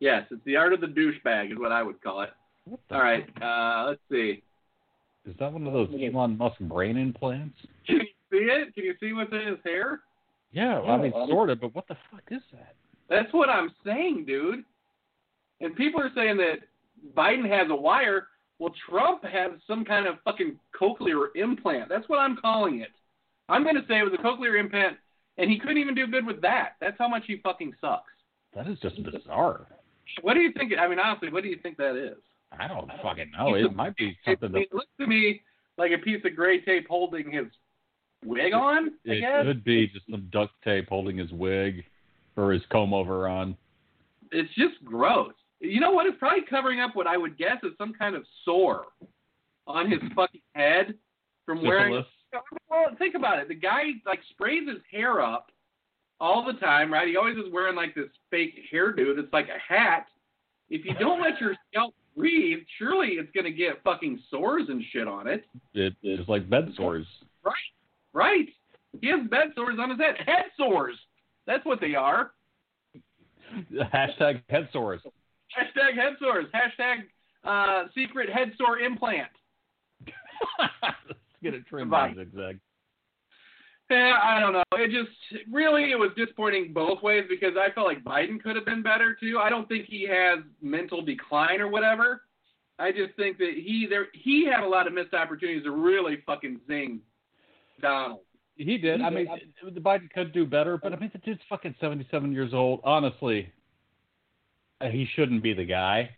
yes, 0.00 0.26
it's 0.30 0.44
the 0.44 0.56
art 0.56 0.72
of 0.72 0.80
the 0.80 0.86
douchebag, 0.86 1.52
is 1.52 1.58
what 1.58 1.72
I 1.72 1.82
would 1.82 2.00
call 2.02 2.22
it. 2.22 2.30
All 2.90 3.00
right, 3.00 3.28
uh, 3.42 3.86
let's 3.88 4.00
see. 4.10 4.42
Is 5.26 5.34
that 5.38 5.52
one 5.52 5.66
of 5.66 5.72
those 5.72 5.88
Elon 5.98 6.36
Musk 6.38 6.58
brain 6.60 6.96
implants? 6.96 7.56
Can 7.86 7.96
you 7.96 8.02
see 8.30 8.44
it? 8.46 8.74
Can 8.74 8.84
you 8.84 8.94
see 9.00 9.12
what's 9.12 9.32
in 9.32 9.46
his 9.46 9.58
hair? 9.64 10.00
Yeah, 10.52 10.80
I 10.80 10.96
mean, 10.96 11.12
sort 11.28 11.50
of, 11.50 11.60
but 11.60 11.74
what 11.74 11.88
the 11.88 11.96
fuck 12.10 12.22
is 12.30 12.40
that? 12.52 12.74
That's 13.10 13.32
what 13.32 13.48
I'm 13.48 13.70
saying, 13.84 14.24
dude. 14.26 14.64
And 15.60 15.74
people 15.76 16.00
are 16.00 16.10
saying 16.14 16.36
that 16.38 16.58
Biden 17.16 17.48
has 17.48 17.68
a 17.70 17.74
wire. 17.74 18.28
Well, 18.58 18.72
Trump 18.88 19.24
has 19.24 19.52
some 19.66 19.84
kind 19.84 20.06
of 20.06 20.16
fucking 20.24 20.58
cochlear 20.80 21.26
implant. 21.34 21.88
That's 21.88 22.08
what 22.08 22.18
I'm 22.18 22.36
calling 22.36 22.80
it. 22.80 22.90
I'm 23.48 23.62
going 23.62 23.74
to 23.74 23.82
say 23.88 23.98
it 23.98 24.04
was 24.04 24.14
a 24.18 24.22
cochlear 24.22 24.58
implant, 24.58 24.96
and 25.38 25.50
he 25.50 25.58
couldn't 25.58 25.78
even 25.78 25.94
do 25.94 26.06
good 26.06 26.24
with 26.24 26.40
that. 26.42 26.76
That's 26.80 26.96
how 26.98 27.08
much 27.08 27.24
he 27.26 27.40
fucking 27.42 27.74
sucks. 27.80 28.12
That 28.54 28.68
is 28.68 28.78
just 28.80 29.02
bizarre. 29.02 29.66
What 30.22 30.34
do 30.34 30.40
you 30.40 30.52
think? 30.52 30.72
I 30.78 30.86
mean, 30.88 30.98
honestly, 30.98 31.30
what 31.30 31.42
do 31.42 31.48
you 31.48 31.58
think 31.62 31.76
that 31.78 31.96
is? 31.96 32.16
I 32.58 32.68
don't 32.68 32.88
fucking 33.02 33.32
know. 33.36 33.54
It 33.54 33.74
might 33.74 33.96
be 33.96 34.16
something 34.24 34.52
that 34.52 34.58
It 34.58 34.72
looks 34.72 34.86
to 35.00 35.06
me 35.06 35.42
like 35.76 35.90
a 35.90 35.98
piece 35.98 36.24
of 36.24 36.36
gray 36.36 36.60
tape 36.60 36.86
holding 36.88 37.32
his 37.32 37.46
wig 38.24 38.52
on. 38.54 38.90
I 39.08 39.12
it 39.12 39.20
guess 39.20 39.44
could 39.44 39.64
be 39.64 39.88
just 39.88 40.06
some 40.08 40.28
duct 40.32 40.52
tape 40.62 40.88
holding 40.88 41.18
his 41.18 41.32
wig 41.32 41.84
or 42.36 42.52
his 42.52 42.62
comb 42.70 42.94
over 42.94 43.26
on. 43.26 43.56
it's 44.30 44.52
just 44.54 44.82
gross. 44.84 45.32
You 45.64 45.80
know 45.80 45.90
what? 45.90 46.06
It's 46.06 46.18
probably 46.18 46.44
covering 46.48 46.80
up 46.80 46.94
what 46.94 47.06
I 47.06 47.16
would 47.16 47.38
guess 47.38 47.56
is 47.62 47.72
some 47.78 47.92
kind 47.92 48.14
of 48.14 48.24
sore 48.44 48.86
on 49.66 49.90
his 49.90 50.00
fucking 50.14 50.40
head 50.54 50.94
from 51.46 51.62
wearing. 51.62 52.04
Well, 52.68 52.86
think 52.98 53.14
about 53.14 53.38
it. 53.38 53.48
The 53.48 53.54
guy 53.54 53.82
like 54.06 54.20
sprays 54.30 54.68
his 54.68 54.80
hair 54.90 55.20
up 55.20 55.50
all 56.20 56.44
the 56.44 56.58
time, 56.58 56.92
right? 56.92 57.08
He 57.08 57.16
always 57.16 57.36
is 57.36 57.52
wearing 57.52 57.76
like 57.76 57.94
this 57.94 58.08
fake 58.30 58.54
hairdo 58.72 59.16
that's 59.16 59.32
like 59.32 59.48
a 59.48 59.72
hat. 59.72 60.06
If 60.70 60.84
you 60.84 60.94
don't 60.98 61.20
let 61.20 61.40
your 61.40 61.54
scalp 61.70 61.94
breathe, 62.16 62.60
surely 62.78 63.10
it's 63.12 63.30
gonna 63.34 63.50
get 63.50 63.82
fucking 63.84 64.20
sores 64.30 64.64
and 64.68 64.82
shit 64.92 65.06
on 65.06 65.28
it, 65.28 65.44
It 65.74 65.94
is 66.02 66.26
like 66.28 66.48
bed 66.48 66.72
sores. 66.76 67.06
Right, 67.44 67.54
right? 68.12 68.48
He 69.00 69.08
has 69.08 69.20
bed 69.28 69.48
sores 69.54 69.78
on 69.78 69.90
his 69.90 69.98
head. 69.98 70.16
Head 70.24 70.46
sores. 70.56 70.96
That's 71.46 71.64
what 71.64 71.80
they 71.80 71.94
are. 71.94 72.32
Hashtag 73.72 74.42
head 74.48 74.68
sores. 74.72 75.00
Hashtag 75.56 75.94
head 75.94 76.14
sores. 76.20 76.46
Hashtag 76.54 77.04
uh, 77.44 77.88
secret 77.94 78.28
head 78.30 78.52
sore 78.58 78.78
implant. 78.78 79.30
Let's 80.58 81.18
get 81.42 81.54
it 81.54 81.66
trimmed 81.66 81.90
Goodbye. 81.90 82.08
on 82.08 82.16
zigzag. 82.16 82.60
Yeah, 83.90 84.14
I 84.22 84.40
don't 84.40 84.54
know. 84.54 84.62
It 84.72 84.90
just 84.90 85.44
really 85.52 85.92
it 85.92 85.98
was 85.98 86.10
disappointing 86.16 86.72
both 86.72 87.02
ways 87.02 87.24
because 87.28 87.52
I 87.58 87.70
felt 87.72 87.86
like 87.86 88.02
Biden 88.02 88.42
could 88.42 88.56
have 88.56 88.64
been 88.64 88.82
better 88.82 89.16
too. 89.20 89.38
I 89.38 89.50
don't 89.50 89.68
think 89.68 89.86
he 89.86 90.08
has 90.08 90.38
mental 90.62 91.02
decline 91.02 91.60
or 91.60 91.68
whatever. 91.68 92.22
I 92.78 92.90
just 92.90 93.14
think 93.16 93.38
that 93.38 93.52
he 93.54 93.86
there 93.88 94.06
he 94.14 94.46
had 94.46 94.64
a 94.64 94.68
lot 94.68 94.86
of 94.86 94.94
missed 94.94 95.14
opportunities 95.14 95.64
to 95.64 95.70
really 95.70 96.22
fucking 96.24 96.60
zing 96.66 97.00
Donald. 97.80 98.20
He 98.56 98.78
did. 98.78 99.02
I 99.02 99.10
mean, 99.10 99.28
the 99.62 99.80
Biden 99.80 100.10
could 100.10 100.32
do 100.32 100.46
better, 100.46 100.78
but 100.78 100.92
I 100.92 100.96
mean, 100.96 101.10
the 101.12 101.18
dude's 101.18 101.42
fucking 101.48 101.74
seventy-seven 101.80 102.32
years 102.32 102.54
old. 102.54 102.80
Honestly, 102.84 103.52
Uh, 104.80 104.88
he 104.88 105.06
shouldn't 105.14 105.42
be 105.42 105.54
the 105.54 105.64
guy. 105.64 106.10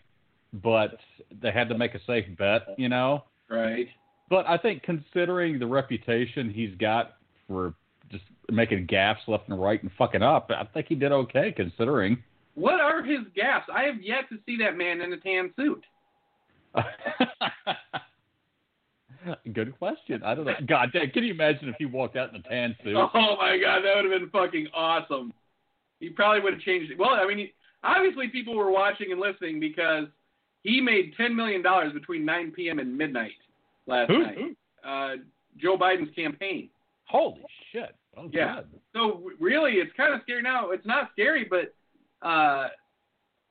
But 0.52 0.98
they 1.42 1.50
had 1.50 1.68
to 1.68 1.76
make 1.76 1.94
a 1.94 2.00
safe 2.06 2.24
bet, 2.38 2.62
you 2.78 2.88
know. 2.88 3.24
Right. 3.50 3.88
But 4.30 4.46
I 4.46 4.56
think 4.56 4.82
considering 4.82 5.58
the 5.58 5.66
reputation 5.66 6.50
he's 6.50 6.74
got 6.78 7.16
for 7.46 7.74
just 8.10 8.24
making 8.50 8.86
gaffes 8.86 9.26
left 9.26 9.48
and 9.48 9.60
right 9.60 9.82
and 9.82 9.90
fucking 9.98 10.22
up, 10.22 10.50
I 10.50 10.64
think 10.72 10.86
he 10.88 10.94
did 10.94 11.12
okay 11.12 11.52
considering. 11.54 12.22
What 12.54 12.80
are 12.80 13.02
his 13.02 13.20
gaps? 13.34 13.68
I 13.72 13.82
have 13.82 14.00
yet 14.02 14.28
to 14.30 14.38
see 14.46 14.56
that 14.58 14.76
man 14.78 15.00
in 15.02 15.12
a 15.12 15.18
tan 15.18 15.52
suit. 15.56 15.84
Good 19.52 19.76
question. 19.78 20.22
I 20.24 20.34
don't 20.34 20.44
know. 20.46 20.54
God 20.66 20.90
damn, 20.92 21.10
can 21.10 21.24
you 21.24 21.32
imagine 21.34 21.68
if 21.68 21.74
he 21.78 21.84
walked 21.84 22.16
out 22.16 22.30
in 22.30 22.36
a 22.36 22.42
tan 22.42 22.76
suit? 22.82 22.96
Oh 22.96 23.36
my 23.38 23.58
god, 23.58 23.82
that 23.82 23.96
would 23.96 24.10
have 24.10 24.20
been 24.20 24.30
fucking 24.30 24.68
awesome. 24.74 25.32
He 26.00 26.10
probably 26.10 26.40
would 26.40 26.54
have 26.54 26.62
changed 26.62 26.92
it. 26.92 26.98
Well, 26.98 27.10
I 27.10 27.26
mean, 27.26 27.48
obviously 27.86 28.28
people 28.28 28.56
were 28.56 28.70
watching 28.70 29.12
and 29.12 29.20
listening 29.20 29.60
because 29.60 30.06
he 30.62 30.80
made 30.80 31.14
ten 31.16 31.34
million 31.36 31.62
dollars 31.62 31.92
between 31.92 32.24
9 32.24 32.50
p.m. 32.52 32.78
and 32.78 32.96
midnight 32.96 33.32
last 33.86 34.10
Who? 34.10 34.22
night. 34.22 34.38
Uh, 34.84 35.14
Joe 35.58 35.76
Biden's 35.78 36.14
campaign. 36.14 36.68
Holy 37.04 37.40
shit. 37.72 37.94
Oh, 38.16 38.28
Yeah. 38.32 38.56
God. 38.56 38.66
So 38.94 39.30
really, 39.38 39.72
it's 39.74 39.92
kind 39.96 40.12
of 40.14 40.20
scary 40.22 40.42
now. 40.42 40.70
It's 40.70 40.86
not 40.86 41.10
scary, 41.12 41.44
but 41.48 41.74
uh, 42.26 42.68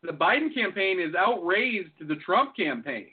the 0.04 0.12
Biden 0.12 0.54
campaign 0.54 1.00
is 1.00 1.16
outraised 1.16 1.90
to 2.00 2.06
the 2.06 2.16
Trump 2.16 2.56
campaign, 2.56 3.10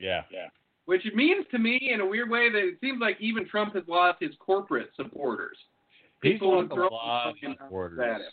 Yeah. 0.00 0.22
Yeah. 0.32 0.48
which 0.86 1.02
means 1.14 1.46
to 1.52 1.58
me, 1.58 1.90
in 1.92 2.00
a 2.00 2.06
weird 2.06 2.28
way, 2.30 2.50
that 2.50 2.58
it 2.58 2.78
seems 2.80 3.00
like 3.00 3.16
even 3.20 3.46
Trump 3.48 3.74
has 3.74 3.84
lost 3.86 4.18
his 4.20 4.32
corporate 4.38 4.88
supporters. 4.96 5.56
He's 6.22 6.32
People 6.32 6.56
lost 6.62 6.72
a 6.72 6.74
lot 6.74 7.28
of 7.28 7.34
supporters. 7.42 8.00
at 8.00 8.20
him. 8.22 8.26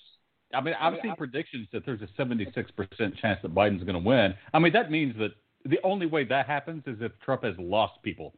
I 0.54 0.62
mean, 0.62 0.76
I've 0.80 0.96
seen 1.02 1.16
predictions 1.16 1.68
that 1.74 1.86
there's 1.86 2.02
a 2.02 2.22
76% 2.22 3.18
chance 3.20 3.40
that 3.42 3.54
Biden's 3.56 3.84
going 3.84 4.02
to 4.02 4.08
win. 4.08 4.34
I 4.54 4.60
mean, 4.60 4.74
that 4.74 4.92
means 4.92 5.16
that 5.18 5.32
the 5.66 5.80
only 5.84 6.06
way 6.06 6.24
that 6.26 6.48
happens 6.48 6.84
is 6.86 6.98
if 7.02 7.12
Trump 7.24 7.44
has 7.44 7.56
lost 7.58 8.02
people. 8.04 8.34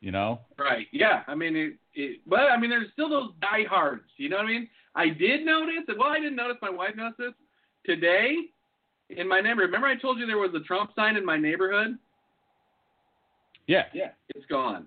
You 0.00 0.12
know? 0.12 0.40
Right. 0.56 0.86
Yeah. 0.92 1.22
I 1.26 1.34
mean, 1.34 1.56
it, 1.56 1.72
it, 1.94 2.20
but 2.24 2.40
I 2.40 2.56
mean, 2.56 2.70
there's 2.70 2.86
still 2.92 3.08
those 3.08 3.30
diehards. 3.40 4.04
You 4.16 4.28
know 4.28 4.36
what 4.36 4.46
I 4.46 4.48
mean? 4.48 4.68
I 4.94 5.08
did 5.08 5.44
notice. 5.44 5.84
Well, 5.88 6.08
I 6.08 6.20
didn't 6.20 6.36
notice. 6.36 6.56
My 6.62 6.70
wife 6.70 6.94
noticed 6.96 7.18
this 7.18 7.32
today 7.84 8.36
in 9.10 9.28
my 9.28 9.40
neighborhood. 9.40 9.70
Remember, 9.70 9.88
I 9.88 9.96
told 9.96 10.18
you 10.18 10.26
there 10.26 10.38
was 10.38 10.54
a 10.54 10.60
Trump 10.60 10.90
sign 10.94 11.16
in 11.16 11.24
my 11.24 11.36
neighborhood. 11.36 11.98
Yeah. 13.66 13.84
Yeah. 13.92 14.10
It's 14.36 14.46
gone. 14.46 14.86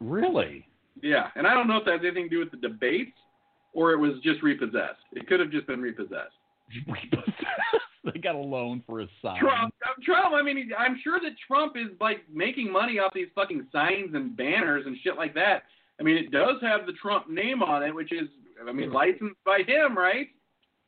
Really? 0.00 0.66
Yeah, 1.02 1.28
and 1.36 1.46
I 1.46 1.54
don't 1.54 1.68
know 1.68 1.76
if 1.78 1.84
that 1.84 1.94
has 1.94 2.00
anything 2.04 2.24
to 2.24 2.30
do 2.30 2.38
with 2.38 2.50
the 2.50 2.56
debates 2.56 3.16
or 3.76 3.92
it 3.92 3.98
was 3.98 4.12
just 4.24 4.42
repossessed. 4.42 5.04
It 5.12 5.28
could 5.28 5.38
have 5.38 5.50
just 5.50 5.66
been 5.66 5.82
repossessed. 5.82 6.32
Repossessed. 6.88 7.42
they 8.04 8.18
got 8.18 8.34
a 8.34 8.38
loan 8.38 8.82
for 8.86 9.02
a 9.02 9.06
sign. 9.20 9.38
Trump, 9.38 9.74
uh, 9.84 9.92
Trump. 10.02 10.34
I 10.34 10.42
mean, 10.42 10.70
I'm 10.76 10.98
sure 11.04 11.20
that 11.20 11.32
Trump 11.46 11.76
is 11.76 11.88
like 12.00 12.24
making 12.32 12.72
money 12.72 12.98
off 12.98 13.12
these 13.14 13.28
fucking 13.34 13.66
signs 13.70 14.14
and 14.14 14.34
banners 14.34 14.84
and 14.86 14.96
shit 15.04 15.16
like 15.16 15.34
that. 15.34 15.64
I 16.00 16.02
mean, 16.02 16.16
it 16.16 16.30
does 16.30 16.56
have 16.62 16.86
the 16.86 16.94
Trump 16.94 17.28
name 17.28 17.62
on 17.62 17.82
it, 17.82 17.94
which 17.94 18.12
is, 18.12 18.28
I 18.66 18.72
mean, 18.72 18.92
licensed 18.92 19.36
by 19.44 19.58
him, 19.66 19.96
right? 19.96 20.28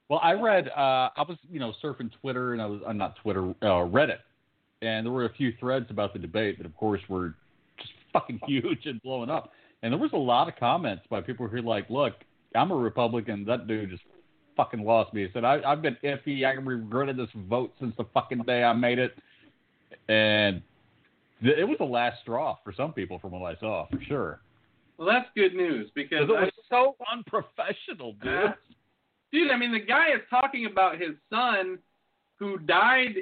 Well, 0.09 0.21
I 0.23 0.33
read. 0.33 0.69
Uh, 0.69 1.11
I 1.15 1.25
was, 1.29 1.37
you 1.51 1.61
know, 1.61 1.75
surfing 1.85 2.11
Twitter, 2.23 2.55
and 2.55 2.63
I 2.63 2.67
was, 2.67 2.81
I'm 2.87 2.97
not 2.97 3.17
Twitter, 3.17 3.51
uh, 3.61 3.85
Reddit, 3.85 4.21
and 4.81 5.05
there 5.05 5.13
were 5.13 5.27
a 5.27 5.35
few 5.35 5.53
threads 5.61 5.87
about 5.91 6.15
the 6.15 6.19
debate 6.19 6.57
that, 6.57 6.67
of 6.67 6.75
course, 6.75 7.03
were 7.11 7.35
just 7.79 7.91
fucking 8.15 8.41
huge 8.47 8.87
and 8.87 9.03
blowing 9.03 9.29
up. 9.29 9.53
And 9.83 9.93
there 9.93 10.01
was 10.01 10.13
a 10.15 10.19
lot 10.19 10.49
of 10.49 10.57
comments 10.57 11.05
by 11.11 11.21
people 11.21 11.47
who 11.47 11.57
were 11.57 11.63
like, 11.63 11.89
"Look, 11.91 12.15
I'm 12.59 12.71
a 12.71 12.77
Republican. 12.77 13.45
That 13.45 13.67
dude 13.67 13.91
just 13.91 14.03
fucking 14.57 14.85
lost 14.85 15.15
me." 15.15 15.27
He 15.27 15.33
said, 15.33 15.45
I, 15.45 15.61
"I've 15.67 15.83
been 15.83 15.97
iffy. 16.05 16.45
I 16.45 16.53
regretted 16.53 17.17
this 17.17 17.31
vote 17.49 17.73
since 17.81 17.95
the 17.97 18.05
fucking 18.15 18.43
day 18.43 18.63
I 18.65 18.73
made 18.73 18.99
it." 18.99 19.17
And 20.09 20.63
th- 21.43 21.57
it 21.57 21.65
was 21.65 21.79
the 21.79 21.85
last 21.85 22.21
straw 22.23 22.57
for 22.65 22.73
some 22.73 22.93
people, 22.93 23.19
from 23.19 23.33
what 23.33 23.57
I 23.57 23.59
saw, 23.61 23.87
for 23.89 24.01
sure. 24.03 24.41
Well, 24.97 25.07
that's 25.07 25.29
good 25.37 25.55
news 25.55 25.91
because 25.95 26.29
it 26.29 26.33
I, 26.37 26.45
was 26.45 26.53
so 26.69 26.97
unprofessional, 27.11 28.15
dude. 28.15 28.35
Uh, 28.35 28.53
dude, 29.33 29.51
I 29.51 29.57
mean, 29.57 29.73
the 29.73 29.81
guy 29.81 30.09
is 30.09 30.21
talking 30.29 30.67
about 30.67 31.01
his 31.01 31.11
son 31.31 31.79
who 32.39 32.59
died 32.59 33.15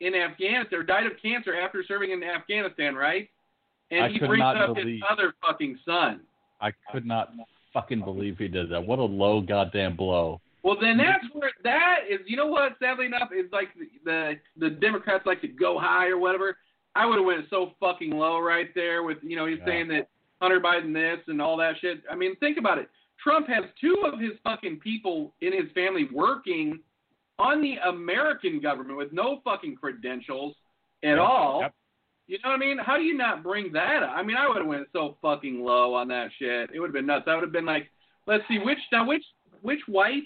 in 0.00 0.14
Afghanistan 0.14 0.78
or 0.78 0.82
died 0.82 1.06
of 1.06 1.12
cancer 1.22 1.54
after 1.54 1.82
serving 1.86 2.10
in 2.10 2.22
Afghanistan, 2.22 2.94
right? 2.94 3.30
And 3.90 4.04
I 4.04 4.08
he 4.10 4.18
brings 4.18 4.42
up 4.42 4.74
believe- 4.74 4.96
his 4.96 5.02
other 5.08 5.34
fucking 5.46 5.78
son. 5.84 6.20
I 6.60 6.72
could 6.92 7.06
not 7.06 7.32
fucking 7.76 8.00
believe 8.04 8.38
he 8.38 8.48
did 8.48 8.70
that. 8.70 8.80
What 8.86 8.98
a 8.98 9.02
low 9.04 9.40
goddamn 9.42 9.96
blow. 9.96 10.40
Well, 10.62 10.76
then 10.80 10.96
that's 10.96 11.24
where 11.32 11.50
that 11.62 11.98
is. 12.10 12.20
You 12.26 12.36
know 12.36 12.46
what? 12.46 12.72
Sadly 12.80 13.06
enough, 13.06 13.28
is 13.36 13.50
like 13.52 13.68
the 13.78 13.86
the, 14.04 14.32
the 14.58 14.70
Democrats 14.70 15.24
like 15.26 15.40
to 15.42 15.48
go 15.48 15.78
high 15.78 16.08
or 16.08 16.18
whatever. 16.18 16.56
I 16.94 17.04
would 17.06 17.16
have 17.18 17.26
went 17.26 17.44
so 17.50 17.72
fucking 17.78 18.10
low 18.10 18.40
right 18.40 18.74
there 18.74 19.02
with 19.02 19.18
you 19.22 19.36
know 19.36 19.46
he's 19.46 19.58
Yeah. 19.60 19.66
saying 19.66 19.88
that 19.88 20.08
Hunter 20.40 20.60
Biden 20.60 20.92
this 20.92 21.22
and 21.28 21.40
all 21.42 21.56
that 21.58 21.74
shit. 21.80 22.02
I 22.10 22.16
mean, 22.16 22.34
think 22.36 22.58
about 22.58 22.78
it. 22.78 22.88
Trump 23.22 23.46
has 23.48 23.64
two 23.80 24.04
of 24.10 24.18
his 24.18 24.32
fucking 24.42 24.80
people 24.80 25.34
in 25.40 25.52
his 25.52 25.70
family 25.72 26.08
working 26.12 26.80
on 27.38 27.60
the 27.60 27.76
American 27.88 28.60
government 28.60 28.96
with 28.96 29.12
no 29.12 29.40
fucking 29.44 29.76
credentials 29.76 30.54
at 31.04 31.10
Yep. 31.10 31.18
all. 31.20 31.60
Yep. 31.62 31.74
You 32.26 32.38
know 32.42 32.50
what 32.50 32.56
I 32.56 32.58
mean? 32.58 32.78
How 32.78 32.96
do 32.96 33.02
you 33.02 33.16
not 33.16 33.42
bring 33.42 33.72
that 33.72 34.02
up? 34.02 34.10
I 34.14 34.22
mean, 34.22 34.36
I 34.36 34.48
would 34.48 34.58
have 34.58 34.66
went 34.66 34.88
so 34.92 35.16
fucking 35.22 35.62
low 35.62 35.94
on 35.94 36.08
that 36.08 36.30
shit. 36.38 36.70
It 36.74 36.80
would 36.80 36.88
have 36.88 36.94
been 36.94 37.06
nuts. 37.06 37.26
I 37.28 37.34
would 37.34 37.44
have 37.44 37.52
been 37.52 37.66
like, 37.66 37.88
let's 38.26 38.42
see, 38.48 38.58
which 38.58 38.78
now 38.90 39.06
which 39.06 39.24
which 39.62 39.80
wife 39.86 40.24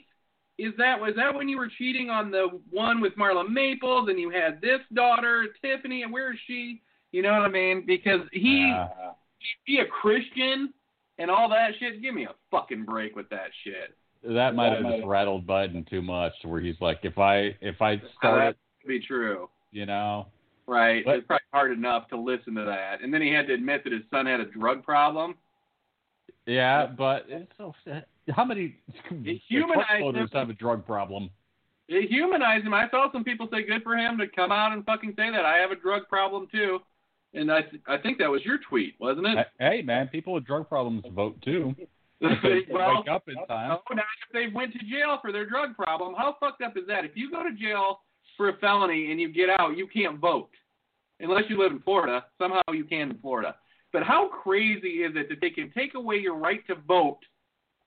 is 0.59 0.73
that? 0.79 0.99
Was 1.01 1.15
that 1.17 1.35
when 1.35 1.49
you 1.49 1.59
were 1.59 1.71
cheating 1.79 2.09
on 2.09 2.31
the 2.31 2.49
one 2.71 3.01
with 3.01 3.15
Marla 3.17 3.49
Maples 3.49 4.09
and 4.09 4.19
you 4.19 4.31
had 4.31 4.61
this 4.61 4.81
daughter, 4.95 5.47
Tiffany, 5.63 6.03
and 6.03 6.13
where 6.13 6.33
is 6.33 6.39
she? 6.47 6.81
You 7.13 7.23
know 7.23 7.33
what 7.33 7.43
I 7.43 7.49
mean? 7.49 7.85
Because 7.87 8.21
he 8.33 8.73
Uh, 8.75 9.13
he 9.65 9.79
a 9.79 9.87
Christian 9.87 10.73
and 11.19 11.31
all 11.31 11.49
that 11.51 11.73
shit. 11.79 12.01
Give 12.03 12.15
me 12.15 12.25
a 12.25 12.35
fucking 12.51 12.85
break 12.85 13.17
with 13.17 13.29
that 13.31 13.51
shit. 13.65 13.97
that 14.23 14.55
might 14.55 14.73
have 14.73 14.85
just 14.85 15.07
rattled 15.07 15.47
Biden 15.47 15.89
too 15.89 16.03
much, 16.03 16.33
to 16.43 16.49
where 16.49 16.61
he's 16.61 16.81
like, 16.81 17.01
if 17.03 17.19
I 17.19 17.57
if 17.61 17.81
I 17.81 18.01
start 18.19 18.57
that 18.57 18.87
be 18.87 19.01
true. 19.01 19.49
you 19.71 19.87
know, 19.87 20.27
Right. 20.71 21.05
But- 21.05 21.17
it's 21.17 21.27
probably 21.27 21.43
hard 21.53 21.73
enough 21.73 22.09
to 22.11 22.17
listen 22.17 22.55
to 22.55 22.65
that. 22.65 23.01
And 23.03 23.13
then 23.13 23.21
he 23.23 23.31
had 23.33 23.47
to 23.49 23.55
admit 23.55 23.83
that 23.85 23.93
his 23.93 24.03
son 24.11 24.27
had 24.27 24.39
a 24.41 24.45
drug 24.45 24.85
problem. 24.85 25.35
yeah. 26.47 26.87
But 26.87 27.27
it's 27.29 27.51
so 27.59 27.75
how 28.35 28.45
many 28.45 28.77
It 29.11 29.43
humanized 29.49 30.17
him. 30.17 30.29
have 30.33 30.51
a 30.51 30.53
drug 30.55 30.87
problem? 30.87 31.31
It 31.89 32.09
humanized 32.09 32.65
him. 32.67 32.73
I 32.75 32.89
saw 32.91 33.11
some 33.13 33.25
people 33.25 33.49
say 33.53 33.65
good 33.65 33.83
for 33.83 33.97
him 33.97 34.17
to 34.19 34.29
come 34.29 34.53
out 34.53 34.73
and 34.73 34.85
fucking 34.85 35.15
say 35.17 35.31
that. 35.33 35.45
I 35.45 35.57
have 35.59 35.73
a 35.73 35.77
drug 35.77 36.03
problem 36.09 36.47
too. 36.53 36.79
And 37.35 37.51
I 37.51 37.63
th- 37.63 37.83
I 37.89 37.97
think 37.97 38.19
that 38.19 38.31
was 38.31 38.45
your 38.45 38.59
tweet, 38.69 38.95
wasn't 39.01 39.27
it? 39.27 39.47
Hey 39.59 39.83
man, 39.83 40.07
people 40.09 40.33
with 40.35 40.45
drug 40.47 40.69
problems 40.69 41.03
vote 41.15 41.41
too. 41.43 41.75
well, 42.21 42.99
wake 42.99 43.09
up 43.09 43.29
in 43.29 43.35
time. 43.47 43.73
Oh, 43.91 43.95
now 43.95 44.03
if 44.27 44.33
they 44.33 44.53
went 44.55 44.73
to 44.75 44.79
jail 44.81 45.19
for 45.21 45.33
their 45.33 45.47
drug 45.49 45.75
problem, 45.75 46.15
how 46.17 46.37
fucked 46.39 46.63
up 46.63 46.77
is 46.77 46.85
that? 46.87 47.05
If 47.05 47.13
you 47.17 47.31
go 47.31 47.43
to 47.43 47.53
jail 47.57 48.01
for 48.37 48.49
a 48.51 48.57
felony 48.59 49.11
and 49.11 49.21
you 49.21 49.33
get 49.33 49.49
out, 49.59 49.77
you 49.77 49.87
can't 49.87 50.19
vote. 50.19 50.51
Unless 51.21 51.45
you 51.49 51.59
live 51.59 51.73
in 51.73 51.81
Florida. 51.81 52.25
Somehow 52.39 52.63
you 52.73 52.85
can 52.85 53.11
in 53.11 53.19
Florida. 53.19 53.57
But 53.93 54.03
how 54.05 54.29
crazy 54.29 55.03
is 55.03 55.13
it 55.17 55.29
that 55.29 55.41
they 55.41 55.51
can 55.51 55.71
take 55.73 55.95
away 55.95 56.17
your 56.17 56.37
right 56.37 56.67
to 56.69 56.77
vote 56.77 57.19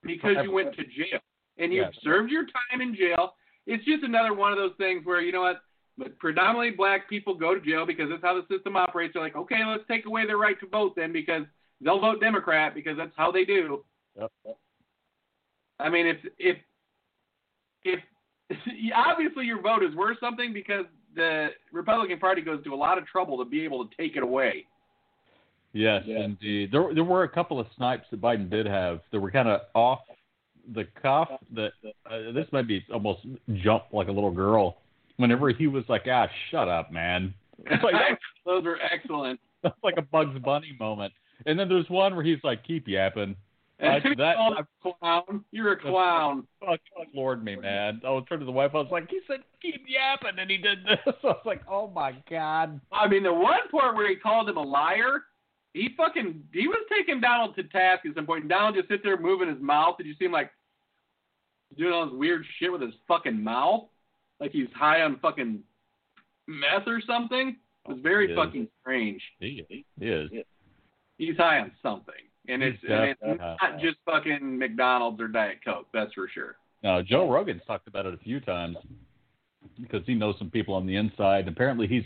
because 0.04 0.36
you 0.44 0.52
went 0.52 0.76
to 0.76 0.84
jail 0.84 1.20
and 1.58 1.74
you've 1.74 1.94
Yes. 1.94 2.04
served 2.04 2.32
your 2.32 2.46
time 2.46 2.82
in 2.82 2.96
jail? 2.96 3.36
It's 3.66 3.84
just 3.86 4.04
another 4.04 4.34
one 4.34 4.52
of 4.52 4.58
those 4.58 4.76
things 4.78 5.06
where, 5.06 5.22
you 5.22 5.32
know 5.32 5.42
what, 5.42 5.62
but 5.98 6.18
predominantly 6.20 6.72
black 6.72 7.10
people 7.10 7.34
go 7.36 7.54
to 7.54 7.62
jail 7.62 7.86
because 7.86 8.10
that's 8.10 8.22
how 8.22 8.34
the 8.40 8.46
system 8.54 8.76
operates. 8.76 9.14
They're 9.14 9.24
like, 9.24 9.36
okay, 9.36 9.64
let's 9.66 9.84
take 9.88 10.06
away 10.06 10.26
their 10.26 10.38
right 10.38 10.60
to 10.60 10.68
vote 10.68 10.94
then 10.96 11.14
because 11.14 11.44
they'll 11.80 12.00
vote 12.02 12.20
Democrat 12.20 12.74
because 12.76 12.98
that's 12.98 13.14
how 13.16 13.32
they 13.32 13.46
do. 13.46 13.86
Yep. 14.20 14.32
I 15.80 15.90
mean, 15.90 16.08
if 16.08 16.18
if 16.38 16.58
if 17.84 18.00
obviously 18.96 19.46
your 19.46 19.62
vote 19.62 19.84
is 19.84 19.96
worth 19.96 20.18
something 20.20 20.54
because 20.54 20.86
the 21.16 21.50
Republican 21.72 22.20
Party 22.20 22.42
goes 22.42 22.64
to 22.64 22.74
a 22.74 22.76
lot 22.76 22.98
of 22.98 23.06
trouble 23.06 23.38
to 23.38 23.46
be 23.46 23.64
able 23.64 23.88
to 23.88 23.96
take 23.96 24.16
it 24.16 24.24
away. 24.24 24.66
Yes, 25.74 26.04
indeed. 26.08 26.72
There 26.72 26.94
there 26.94 27.04
were 27.04 27.24
a 27.24 27.30
couple 27.30 27.60
of 27.60 27.66
snipes 27.76 28.06
that 28.12 28.22
Biden 28.22 28.50
did 28.50 28.68
have 28.68 29.02
that 29.12 29.20
were 29.20 29.32
kind 29.32 29.48
of 29.48 29.62
off 29.74 30.02
the 30.74 30.86
cuff. 31.02 31.30
That 31.56 31.72
uh, 32.10 32.32
this 32.32 32.46
might 32.52 32.68
be 32.68 32.86
almost 32.94 33.22
jump 33.64 33.86
like 33.92 34.08
a 34.08 34.12
little 34.12 34.32
girl. 34.32 34.78
Whenever 35.18 35.50
he 35.50 35.66
was 35.66 35.84
like, 35.90 36.04
"Ah, 36.08 36.28
shut 36.52 36.70
up, 36.70 36.92
man," 36.92 37.34
it's 37.66 37.84
like 37.84 37.96
Those 38.46 38.66
are 38.66 38.78
excellent. 38.82 39.40
that's 39.64 39.76
like 39.84 39.96
a 39.98 40.04
Bugs 40.04 40.38
Bunny 40.44 40.76
moment. 40.80 41.12
And 41.48 41.58
then 41.58 41.68
there's 41.68 41.90
one 41.90 42.16
where 42.16 42.24
he's 42.24 42.44
like, 42.44 42.64
"Keep 42.64 42.88
yapping." 42.88 43.36
I- 43.80 44.00
that- 44.00 44.38
a 44.38 44.68
clown. 44.82 45.44
You're 45.52 45.74
a 45.74 45.80
clown. 45.80 46.48
Fuck, 46.60 46.80
floored 47.12 47.44
me, 47.44 47.56
man. 47.56 48.02
I 48.06 48.10
was 48.12 48.24
turning 48.30 48.42
to 48.42 48.46
the 48.46 48.52
wife. 48.52 48.72
I 48.74 48.78
was 48.78 48.92
like, 48.92 49.10
"He 49.10 49.20
said 49.28 49.40
keep 49.62 49.84
yapping," 49.88 50.40
and 50.40 50.50
he 50.50 50.58
did 50.58 50.86
this. 50.86 51.00
I 51.06 51.28
was 51.28 51.42
like, 51.46 51.62
"Oh 51.68 51.88
my 51.88 52.16
god." 52.30 52.80
I 52.92 53.08
mean, 53.08 53.24
the 53.24 53.34
one 53.34 53.68
part 53.72 53.96
where 53.96 54.08
he 54.08 54.16
called 54.16 54.50
him 54.50 54.58
a 54.58 54.62
liar, 54.62 55.24
he 55.74 55.90
fucking 55.98 56.44
he 56.54 56.68
was 56.68 56.86
taking 56.90 57.20
Donald 57.20 57.56
to 57.56 57.64
task 57.64 58.06
at 58.06 58.16
some 58.16 58.26
point. 58.26 58.42
And 58.42 58.50
Donald 58.50 58.76
just 58.76 58.90
sit 58.90 59.04
there 59.04 59.18
moving 59.18 59.50
his 59.50 59.62
mouth. 59.62 59.98
Did 59.98 60.08
you 60.08 60.16
see 60.18 60.26
him 60.26 60.32
like 60.32 60.52
doing 61.78 61.94
all 61.94 62.06
this 62.06 62.16
weird 62.16 62.46
shit 62.60 62.72
with 62.72 62.82
his 62.82 62.94
fucking 63.08 63.44
mouth, 63.44 63.86
like 64.40 64.52
he's 64.52 64.72
high 64.76 65.02
on 65.02 65.20
fucking 65.20 65.62
meth 66.48 66.88
or 66.88 67.02
something? 67.06 67.58
It 67.86 67.90
was 67.90 67.98
oh, 68.00 68.04
very 68.04 68.34
fucking 68.34 68.70
strange. 68.82 69.22
He, 69.40 69.66
he 69.70 70.06
is. 70.06 70.30
He's 71.18 71.38
high 71.38 71.60
on 71.60 71.72
something, 71.82 72.14
and 72.48 72.62
it's, 72.64 72.78
and 72.88 73.16
it's 73.22 73.22
not 73.62 73.80
just 73.82 73.98
fucking 74.06 74.58
McDonald's 74.58 75.20
or 75.22 75.28
Diet 75.28 75.60
Coke. 75.64 75.88
That's 75.94 76.14
for 76.14 76.28
sure. 76.34 76.56
No, 76.84 77.02
Joe 77.02 77.30
Rogan's 77.30 77.62
talked 77.66 77.88
about 77.88 78.06
it 78.06 78.14
a 78.14 78.18
few 78.18 78.40
times 78.42 78.78
because 79.80 80.02
he 80.06 80.14
knows 80.14 80.36
some 80.38 80.50
people 80.50 80.74
on 80.76 80.86
the 80.86 80.96
inside. 80.96 81.48
Apparently, 81.48 81.88
he's 81.88 82.04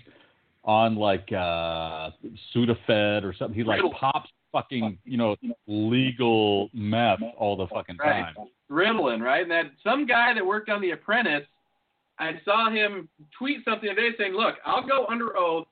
on 0.64 0.96
like 0.96 1.28
uh 1.32 2.12
Sudafed 2.56 3.24
or 3.24 3.34
something. 3.38 3.56
He 3.58 3.64
like 3.64 3.78
Riddle. 3.78 3.94
pops 4.00 4.30
fucking 4.52 4.98
you 5.06 5.18
know 5.18 5.36
legal 5.66 6.70
meth 6.74 7.20
all 7.38 7.56
the 7.56 7.68
fucking 7.68 7.98
Right. 8.00 8.24
time. 8.36 8.48
Ritalin, 8.70 9.22
right? 9.22 9.42
And 9.42 9.52
that 9.52 9.72
some 9.84 10.06
guy 10.06 10.34
that 10.34 10.46
worked 10.46 10.70
on 10.70 10.82
The 10.82 10.92
Apprentice, 10.92 11.46
I 12.20 12.40
saw 12.44 12.70
him 12.70 13.08
tweet 13.38 13.64
something 13.66 13.88
today 13.90 14.16
saying, 14.18 14.34
"Look, 14.34 14.56
I'll 14.66 14.86
go 14.86 15.06
under 15.08 15.38
oath 15.38 15.68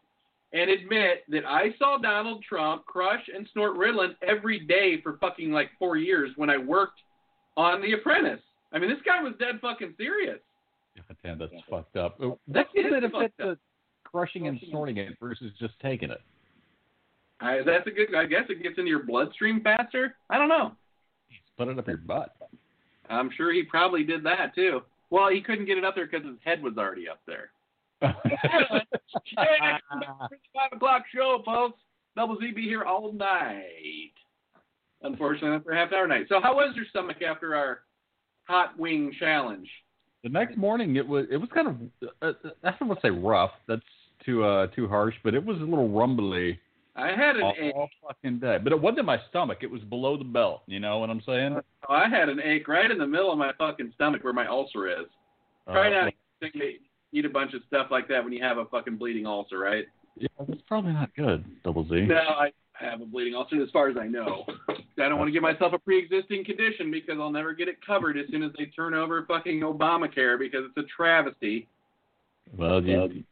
and 0.53 0.69
admit 0.69 1.23
that 1.29 1.45
I 1.45 1.75
saw 1.77 1.97
Donald 1.97 2.43
Trump 2.47 2.85
crush 2.85 3.21
and 3.33 3.47
snort 3.53 3.77
Ritalin 3.77 4.15
every 4.25 4.59
day 4.59 5.01
for 5.01 5.17
fucking 5.17 5.51
like 5.51 5.69
four 5.77 5.97
years 5.97 6.31
when 6.35 6.49
I 6.49 6.57
worked 6.57 7.01
on 7.57 7.81
The 7.81 7.93
Apprentice. 7.93 8.41
I 8.71 8.79
mean, 8.79 8.89
this 8.89 8.99
guy 9.05 9.21
was 9.21 9.33
dead 9.39 9.59
fucking 9.61 9.95
serious. 9.97 10.39
God 10.95 11.17
damn, 11.23 11.39
that's 11.39 11.51
fucked 11.69 11.97
up. 11.97 12.17
That 12.19 12.27
What's 12.47 12.69
the 12.73 12.83
benefit 12.83 13.11
fucked 13.11 13.37
to 13.39 13.57
crushing 14.03 14.47
and 14.47 14.59
snorting 14.69 14.97
it 14.97 15.17
versus 15.19 15.51
just 15.59 15.73
taking 15.81 16.09
it? 16.09 16.21
I, 17.41 17.61
that's 17.65 17.85
a 17.85 17.91
good. 17.91 18.15
I 18.15 18.25
guess 18.25 18.43
it 18.49 18.63
gets 18.63 18.77
into 18.77 18.89
your 18.89 19.03
bloodstream 19.03 19.61
faster. 19.61 20.15
I 20.29 20.37
don't 20.37 20.47
know. 20.47 20.71
Put 21.57 21.67
it 21.67 21.77
up 21.77 21.87
your 21.87 21.97
butt. 21.97 22.35
I'm 23.09 23.29
sure 23.35 23.51
he 23.51 23.63
probably 23.63 24.03
did 24.03 24.23
that 24.23 24.55
too. 24.55 24.81
Well, 25.09 25.29
he 25.29 25.41
couldn't 25.41 25.65
get 25.65 25.77
it 25.77 25.85
up 25.85 25.95
there 25.95 26.07
because 26.07 26.25
his 26.25 26.37
head 26.43 26.63
was 26.63 26.77
already 26.77 27.07
up 27.07 27.19
there. 27.27 27.51
Five 28.01 28.21
o'clock 30.73 31.03
show, 31.13 31.41
folks. 31.45 31.79
Double 32.15 32.37
Z 32.39 32.51
be 32.51 32.63
here 32.63 32.83
all 32.83 33.11
night. 33.11 34.11
Unfortunately, 35.01 35.59
for 35.63 35.73
half 35.73 35.91
hour 35.93 36.07
night. 36.07 36.25
So, 36.29 36.39
how 36.41 36.55
was 36.55 36.75
your 36.75 36.85
stomach 36.89 37.21
after 37.21 37.55
our 37.55 37.79
hot 38.45 38.77
wing 38.79 39.13
challenge? 39.19 39.69
the 40.25 40.29
next 40.29 40.57
morning, 40.57 40.95
it 40.95 41.07
was 41.07 41.27
it 41.29 41.37
was 41.37 41.49
kind 41.53 41.67
of 41.67 41.75
uh, 42.21 42.33
I 42.63 42.71
don't 42.79 42.89
want 42.89 42.99
to 43.01 43.07
say 43.07 43.11
rough. 43.11 43.51
That's 43.67 43.81
too 44.25 44.43
uh 44.43 44.67
too 44.67 44.87
harsh, 44.87 45.13
but 45.23 45.35
it 45.35 45.45
was 45.45 45.57
a 45.57 45.63
little 45.63 45.87
rumbly 45.87 46.59
I 46.95 47.09
had 47.09 47.35
an 47.35 47.43
all, 47.43 47.53
ache. 47.59 47.73
all 47.75 47.89
fucking 48.07 48.39
day. 48.39 48.57
But 48.61 48.73
it 48.73 48.81
wasn't 48.81 49.05
my 49.05 49.19
stomach; 49.29 49.59
it 49.61 49.69
was 49.69 49.81
below 49.83 50.17
the 50.17 50.23
belt. 50.23 50.63
You 50.65 50.79
know 50.79 50.97
what 50.97 51.11
I'm 51.11 51.21
saying? 51.27 51.59
Oh, 51.87 51.93
I 51.93 52.09
had 52.09 52.29
an 52.29 52.39
ache 52.43 52.67
right 52.67 52.89
in 52.89 52.97
the 52.97 53.05
middle 53.05 53.31
of 53.31 53.37
my 53.37 53.51
fucking 53.59 53.91
stomach 53.93 54.23
where 54.23 54.33
my 54.33 54.47
ulcer 54.47 54.89
is. 54.89 55.05
Try 55.67 55.93
Uh, 55.93 56.05
not 56.05 56.13
to 56.41 56.51
eat 57.15 57.25
a 57.25 57.29
bunch 57.29 57.53
of 57.53 57.61
stuff 57.67 57.87
like 57.89 58.07
that 58.09 58.23
when 58.23 58.33
you 58.33 58.43
have 58.43 58.57
a 58.57 58.65
fucking 58.65 58.97
bleeding 58.97 59.25
ulcer, 59.25 59.57
right? 59.57 59.85
Yeah, 60.17 60.27
that's 60.47 60.61
probably 60.67 60.93
not 60.93 61.15
good. 61.15 61.45
Double 61.63 61.87
Z. 61.87 62.01
No, 62.01 62.15
I 62.15 62.51
have 62.73 63.01
a 63.01 63.05
bleeding 63.05 63.35
ulcer 63.35 63.61
as 63.61 63.69
far 63.71 63.89
as 63.89 63.97
I 63.97 64.07
know. 64.07 64.45
I 64.69 65.09
don't 65.09 65.17
want 65.17 65.27
to 65.29 65.31
give 65.31 65.41
myself 65.41 65.73
a 65.73 65.79
pre-existing 65.79 66.45
condition 66.45 66.91
because 66.91 67.15
I'll 67.19 67.31
never 67.31 67.53
get 67.53 67.67
it 67.67 67.77
covered 67.85 68.17
as 68.17 68.25
soon 68.29 68.43
as 68.43 68.51
they 68.57 68.65
turn 68.65 68.93
over 68.93 69.25
fucking 69.25 69.61
Obamacare 69.61 70.37
because 70.37 70.61
it's 70.65 70.77
a 70.77 70.87
travesty. 70.95 71.67
Well, 72.57 72.83
you, 72.83 73.23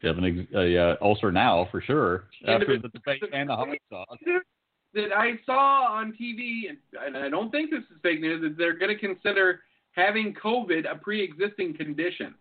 you 0.00 0.08
have 0.08 0.18
an 0.18 0.24
ex- 0.24 0.54
a 0.54 0.78
uh, 0.78 0.96
ulcer 1.00 1.30
now 1.30 1.68
for 1.70 1.80
sure 1.80 2.24
after 2.46 2.78
the 2.78 2.88
debate 2.88 3.22
and 3.32 3.48
the 3.48 3.56
hot 3.56 3.68
sauce. 3.90 4.18
that 4.94 5.12
I 5.14 5.38
saw 5.44 5.92
on 5.92 6.12
TV, 6.20 6.68
and, 6.68 6.78
and 7.06 7.16
I 7.16 7.28
don't 7.28 7.50
think 7.50 7.70
this 7.70 7.80
is 7.80 7.96
fake 8.02 8.20
news, 8.20 8.50
is 8.50 8.56
they're 8.58 8.78
going 8.78 8.94
to 8.94 8.98
consider 8.98 9.60
having 9.92 10.34
COVID 10.34 10.90
a 10.90 10.96
pre-existing 10.96 11.74
condition 11.76 12.34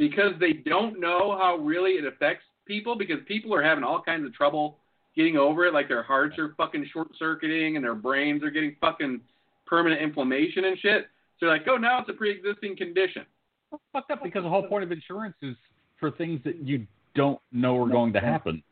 because 0.00 0.32
they 0.40 0.54
don't 0.54 0.98
know 0.98 1.36
how 1.38 1.58
really 1.58 1.92
it 1.92 2.06
affects 2.06 2.44
people 2.64 2.96
because 2.96 3.18
people 3.28 3.54
are 3.54 3.62
having 3.62 3.84
all 3.84 4.00
kinds 4.00 4.24
of 4.24 4.32
trouble 4.32 4.78
getting 5.14 5.36
over 5.36 5.66
it, 5.66 5.74
like 5.74 5.88
their 5.88 6.02
hearts 6.02 6.38
are 6.38 6.54
fucking 6.56 6.88
short-circuiting 6.90 7.76
and 7.76 7.84
their 7.84 7.94
brains 7.94 8.42
are 8.42 8.50
getting 8.50 8.74
fucking 8.80 9.20
permanent 9.66 10.00
inflammation 10.00 10.64
and 10.64 10.78
shit. 10.78 11.02
So 11.38 11.46
they're 11.46 11.50
like, 11.50 11.66
oh, 11.68 11.76
now 11.76 12.00
it's 12.00 12.08
a 12.08 12.14
pre-existing 12.14 12.78
condition. 12.78 13.26
Well, 13.70 13.82
fucked 13.92 14.10
up 14.10 14.22
because 14.22 14.42
the 14.42 14.48
whole 14.48 14.66
point 14.66 14.84
of 14.84 14.90
insurance 14.90 15.36
is 15.42 15.54
for 15.98 16.10
things 16.10 16.40
that 16.44 16.56
you 16.64 16.86
don't 17.14 17.38
know 17.52 17.78
are 17.78 17.88
going 17.88 18.14
to 18.14 18.20
happen. 18.20 18.62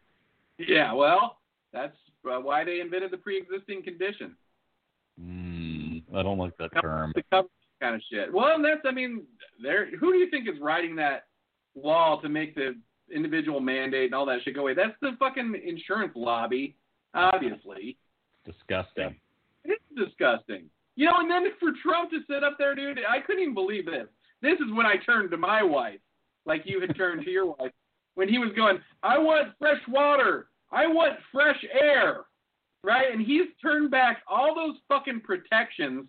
Yeah, 0.56 0.94
well, 0.94 1.36
that's 1.74 1.96
uh, 2.24 2.38
why 2.38 2.64
they 2.64 2.80
invented 2.80 3.10
the 3.10 3.18
pre-existing 3.18 3.82
condition. 3.82 4.34
Mm, 5.22 6.04
I 6.16 6.22
don't 6.22 6.38
like 6.38 6.56
that 6.56 6.70
term. 6.80 7.12
to 7.14 7.22
cover 7.30 7.48
this 7.48 7.57
kind 7.80 7.94
of 7.94 8.02
shit. 8.10 8.32
Well, 8.32 8.54
and 8.54 8.64
that's 8.64 8.80
I 8.84 8.92
mean, 8.92 9.22
there. 9.62 9.88
Who 9.96 10.12
do 10.12 10.18
you 10.18 10.30
think 10.30 10.48
is 10.48 10.60
writing 10.60 10.96
that 10.96 11.26
law 11.74 12.20
to 12.20 12.28
make 12.28 12.54
the 12.54 12.74
individual 13.14 13.60
mandate 13.60 14.06
and 14.06 14.14
all 14.14 14.26
that 14.26 14.40
shit 14.44 14.54
go 14.54 14.62
away? 14.62 14.74
That's 14.74 14.96
the 15.00 15.12
fucking 15.18 15.60
insurance 15.64 16.12
lobby, 16.14 16.76
obviously. 17.14 17.96
Disgusting. 18.44 19.16
It's 19.64 19.82
disgusting. 19.96 20.64
You 20.96 21.06
know, 21.06 21.18
and 21.18 21.30
then 21.30 21.44
for 21.60 21.70
Trump 21.82 22.10
to 22.10 22.18
sit 22.28 22.42
up 22.42 22.56
there, 22.58 22.74
dude, 22.74 22.98
I 23.08 23.20
couldn't 23.20 23.42
even 23.42 23.54
believe 23.54 23.86
this. 23.86 24.08
This 24.42 24.54
is 24.54 24.72
when 24.74 24.86
I 24.86 24.96
turned 25.04 25.30
to 25.30 25.36
my 25.36 25.62
wife, 25.62 26.00
like 26.46 26.62
you 26.64 26.80
had 26.80 26.96
turned 26.96 27.24
to 27.24 27.30
your 27.30 27.46
wife, 27.58 27.72
when 28.14 28.28
he 28.28 28.38
was 28.38 28.50
going, 28.56 28.78
I 29.02 29.18
want 29.18 29.54
fresh 29.58 29.80
water. 29.88 30.48
I 30.72 30.86
want 30.86 31.18
fresh 31.30 31.62
air. 31.80 32.24
Right? 32.82 33.12
And 33.12 33.24
he's 33.24 33.46
turned 33.62 33.90
back 33.90 34.22
all 34.28 34.54
those 34.54 34.76
fucking 34.88 35.20
protections 35.20 36.08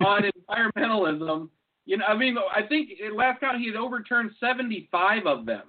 on 0.00 0.22
environmentalism. 0.48 1.48
You 1.84 1.96
know, 1.96 2.04
I 2.06 2.16
mean, 2.16 2.36
I 2.54 2.62
think 2.62 2.90
at 3.04 3.12
last 3.14 3.40
count 3.40 3.58
he 3.58 3.66
had 3.66 3.76
overturned 3.76 4.30
75 4.38 5.26
of 5.26 5.46
them, 5.46 5.62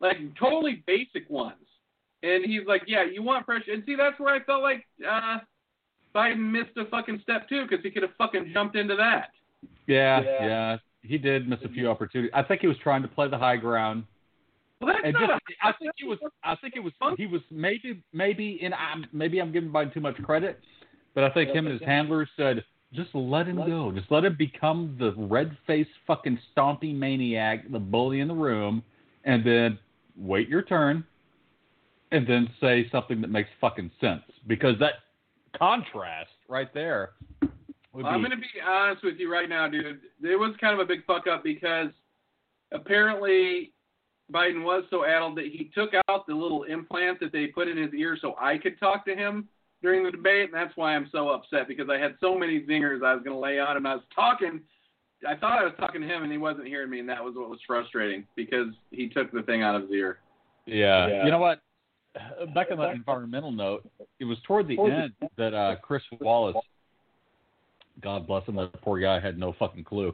like 0.00 0.16
totally 0.38 0.82
basic 0.86 1.28
ones. 1.28 1.56
And 2.22 2.44
he's 2.44 2.62
like, 2.66 2.82
"Yeah, 2.86 3.04
you 3.04 3.22
want 3.22 3.44
pressure. 3.44 3.72
And 3.72 3.82
see, 3.84 3.94
that's 3.94 4.18
where 4.18 4.34
I 4.34 4.42
felt 4.44 4.62
like 4.62 4.86
uh, 5.08 5.38
Biden 6.14 6.50
missed 6.50 6.76
a 6.76 6.86
fucking 6.86 7.20
step 7.22 7.48
too, 7.48 7.66
because 7.68 7.84
he 7.84 7.90
could 7.90 8.02
have 8.02 8.12
fucking 8.16 8.50
jumped 8.54 8.74
into 8.76 8.96
that. 8.96 9.30
Yeah, 9.86 10.20
Yeah. 10.22 10.46
yeah, 10.46 10.76
He 11.02 11.18
did 11.18 11.48
miss 11.48 11.60
a 11.64 11.68
few 11.68 11.88
opportunities. 11.90 12.32
I 12.34 12.42
think 12.42 12.62
he 12.62 12.66
was 12.66 12.78
trying 12.78 13.02
to 13.02 13.08
play 13.08 13.28
the 13.28 13.38
high 13.38 13.56
ground. 13.58 14.04
Well, 14.80 14.92
that's 14.92 15.04
And 15.04 15.12
not. 15.14 15.28
just, 15.28 15.42
a, 15.62 15.66
I 15.68 15.72
think 15.78 15.92
he 15.96 16.06
was. 16.06 16.18
I 16.42 16.56
think 16.56 16.74
it 16.76 16.80
was. 16.80 16.92
Fun. 16.98 17.14
He 17.18 17.26
was 17.26 17.42
maybe, 17.50 18.02
maybe, 18.14 18.58
and 18.62 18.72
I'm 18.74 19.06
maybe 19.12 19.38
I'm 19.38 19.52
giving 19.52 19.70
Biden 19.70 19.92
too 19.92 20.00
much 20.00 20.16
credit, 20.22 20.60
but 21.14 21.22
I 21.24 21.30
think 21.30 21.50
him 21.50 21.66
and 21.66 21.78
his 21.78 21.86
handlers 21.86 22.28
said, 22.36 22.64
just 22.92 23.14
let 23.14 23.46
him 23.46 23.56
go. 23.56 23.92
Just 23.92 24.10
let 24.10 24.24
him 24.24 24.36
become 24.38 24.96
the 24.98 25.12
red-faced 25.16 25.90
fucking 26.06 26.38
stompy 26.56 26.94
maniac, 26.94 27.70
the 27.70 27.78
bully 27.78 28.20
in 28.20 28.28
the 28.28 28.34
room, 28.34 28.82
and 29.24 29.44
then 29.44 29.78
wait 30.16 30.48
your 30.48 30.62
turn, 30.62 31.04
and 32.12 32.26
then 32.26 32.48
say 32.60 32.88
something 32.90 33.20
that 33.20 33.30
makes 33.30 33.50
fucking 33.60 33.90
sense. 34.00 34.22
Because 34.46 34.78
that 34.78 34.94
contrast 35.58 36.30
right 36.48 36.72
there 36.72 37.10
would 37.96 38.04
I'm 38.04 38.20
going 38.20 38.30
to 38.30 38.36
be 38.36 38.60
honest 38.66 39.02
with 39.02 39.16
you 39.18 39.32
right 39.32 39.48
now, 39.48 39.68
dude. 39.68 40.00
It 40.22 40.38
was 40.38 40.54
kind 40.60 40.74
of 40.74 40.80
a 40.80 40.84
big 40.84 41.04
fuck 41.06 41.26
up 41.26 41.42
because 41.42 41.88
apparently 42.70 43.72
Biden 44.32 44.64
was 44.64 44.84
so 44.90 45.04
addled 45.04 45.36
that 45.38 45.46
he 45.46 45.70
took 45.74 45.92
out 46.08 46.26
the 46.26 46.34
little 46.34 46.64
implant 46.64 47.20
that 47.20 47.32
they 47.32 47.46
put 47.46 47.68
in 47.68 47.76
his 47.76 47.92
ear 47.94 48.18
so 48.20 48.34
I 48.40 48.58
could 48.58 48.78
talk 48.78 49.06
to 49.06 49.16
him 49.16 49.48
during 49.86 50.02
the 50.02 50.10
debate, 50.10 50.46
and 50.46 50.54
that's 50.54 50.76
why 50.76 50.96
I'm 50.96 51.08
so 51.12 51.28
upset 51.28 51.68
because 51.68 51.88
I 51.88 51.96
had 51.96 52.16
so 52.20 52.36
many 52.36 52.60
zingers 52.62 53.04
I 53.04 53.14
was 53.14 53.22
going 53.22 53.36
to 53.36 53.40
lay 53.40 53.60
on 53.60 53.76
him. 53.76 53.86
I 53.86 53.94
was 53.94 54.04
talking. 54.12 54.60
I 55.26 55.36
thought 55.36 55.60
I 55.60 55.64
was 55.64 55.74
talking 55.78 56.00
to 56.00 56.08
him, 56.08 56.24
and 56.24 56.32
he 56.32 56.38
wasn't 56.38 56.66
hearing 56.66 56.90
me, 56.90 56.98
and 56.98 57.08
that 57.08 57.22
was 57.22 57.34
what 57.36 57.48
was 57.48 57.60
frustrating 57.64 58.26
because 58.34 58.66
he 58.90 59.08
took 59.08 59.30
the 59.30 59.42
thing 59.42 59.62
out 59.62 59.76
of 59.76 59.82
his 59.82 59.92
ear. 59.92 60.18
Yeah. 60.66 61.06
Yeah. 61.06 61.24
You 61.24 61.30
know 61.30 61.38
what? 61.38 61.60
Back 62.52 62.72
on 62.72 62.78
that 62.78 62.94
environmental 62.96 63.52
note, 63.52 63.88
it 64.18 64.24
was 64.24 64.38
toward 64.44 64.66
the 64.66 64.76
end 64.80 65.12
that 65.38 65.54
uh, 65.54 65.76
Chris 65.80 66.02
Wallace, 66.20 66.56
God 68.02 68.26
bless 68.26 68.44
him, 68.48 68.56
that 68.56 68.72
poor 68.82 68.98
guy 68.98 69.20
had 69.20 69.38
no 69.38 69.54
fucking 69.56 69.84
clue 69.84 70.12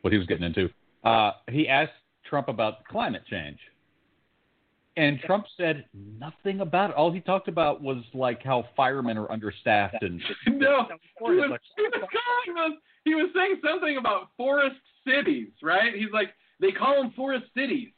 what 0.00 0.12
he 0.14 0.18
was 0.18 0.26
getting 0.26 0.44
into. 0.44 0.70
Uh, 1.04 1.32
he 1.50 1.68
asked 1.68 1.92
Trump 2.24 2.48
about 2.48 2.84
climate 2.86 3.24
change. 3.28 3.58
And 4.96 5.18
Trump 5.20 5.46
said 5.56 5.86
nothing 5.94 6.60
about 6.60 6.90
it. 6.90 6.96
All 6.96 7.10
he 7.10 7.20
talked 7.20 7.48
about 7.48 7.80
was 7.80 8.02
like 8.12 8.42
how 8.42 8.66
firemen 8.76 9.16
are 9.16 9.30
understaffed 9.32 10.02
and 10.02 10.20
no, 10.46 10.86
he 11.18 11.24
was, 11.24 11.50
Like, 11.50 11.60
he 11.76 11.82
was 11.82 12.02
us. 12.02 12.72
He 13.04 13.14
was 13.14 13.30
saying 13.34 13.60
something 13.64 13.96
about 13.96 14.28
forest 14.36 14.76
cities, 15.06 15.48
right? 15.62 15.94
He's 15.94 16.12
like, 16.12 16.34
they 16.60 16.70
call 16.70 17.02
them 17.02 17.12
forest 17.16 17.46
cities, 17.56 17.88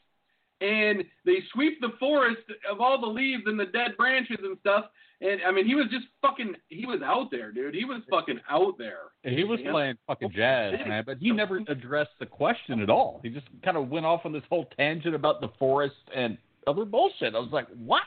and 0.61 1.03
they 1.25 1.39
sweep 1.53 1.79
the 1.81 1.91
forest 1.99 2.41
of 2.69 2.81
all 2.81 2.99
the 2.99 3.07
leaves 3.07 3.43
and 3.45 3.59
the 3.59 3.65
dead 3.67 3.95
branches 3.97 4.37
and 4.41 4.57
stuff. 4.61 4.85
And 5.21 5.39
I 5.47 5.51
mean, 5.51 5.65
he 5.65 5.75
was 5.75 5.85
just 5.91 6.05
fucking. 6.21 6.55
He 6.67 6.85
was 6.85 7.01
out 7.03 7.29
there, 7.31 7.51
dude. 7.51 7.75
He 7.75 7.85
was 7.85 8.01
fucking 8.09 8.39
out 8.49 8.77
there. 8.77 9.11
he 9.23 9.43
was 9.43 9.59
playing 9.69 9.95
fucking 10.07 10.31
jazz, 10.35 10.73
man. 10.87 11.03
But 11.05 11.19
he 11.19 11.31
never 11.31 11.61
addressed 11.67 12.11
the 12.19 12.25
question 12.25 12.81
at 12.81 12.89
all. 12.89 13.19
He 13.23 13.29
just 13.29 13.47
kind 13.63 13.77
of 13.77 13.89
went 13.89 14.05
off 14.05 14.21
on 14.25 14.33
this 14.33 14.43
whole 14.49 14.65
tangent 14.77 15.15
about 15.15 15.39
the 15.41 15.49
forest 15.59 15.95
and 16.13 16.37
other 16.67 16.85
bullshit. 16.85 17.35
I 17.35 17.39
was 17.39 17.51
like, 17.51 17.67
what? 17.77 18.03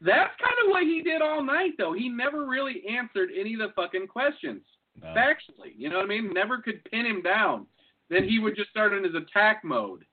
That's 0.00 0.32
kind 0.40 0.54
of 0.64 0.70
what 0.70 0.82
he 0.82 1.02
did 1.02 1.22
all 1.22 1.42
night, 1.42 1.72
though. 1.78 1.92
He 1.92 2.08
never 2.08 2.46
really 2.46 2.82
answered 2.88 3.30
any 3.38 3.54
of 3.54 3.60
the 3.60 3.68
fucking 3.76 4.08
questions 4.08 4.62
No. 5.00 5.08
factually. 5.08 5.72
You 5.76 5.90
know 5.90 5.96
what 5.98 6.06
I 6.06 6.08
mean? 6.08 6.32
Never 6.32 6.58
could 6.58 6.82
pin 6.90 7.06
him 7.06 7.22
down. 7.22 7.66
Then 8.10 8.28
he 8.28 8.38
would 8.38 8.56
just 8.56 8.70
start 8.70 8.92
in 8.92 9.04
his 9.04 9.14
attack 9.14 9.62
mode. 9.64 10.04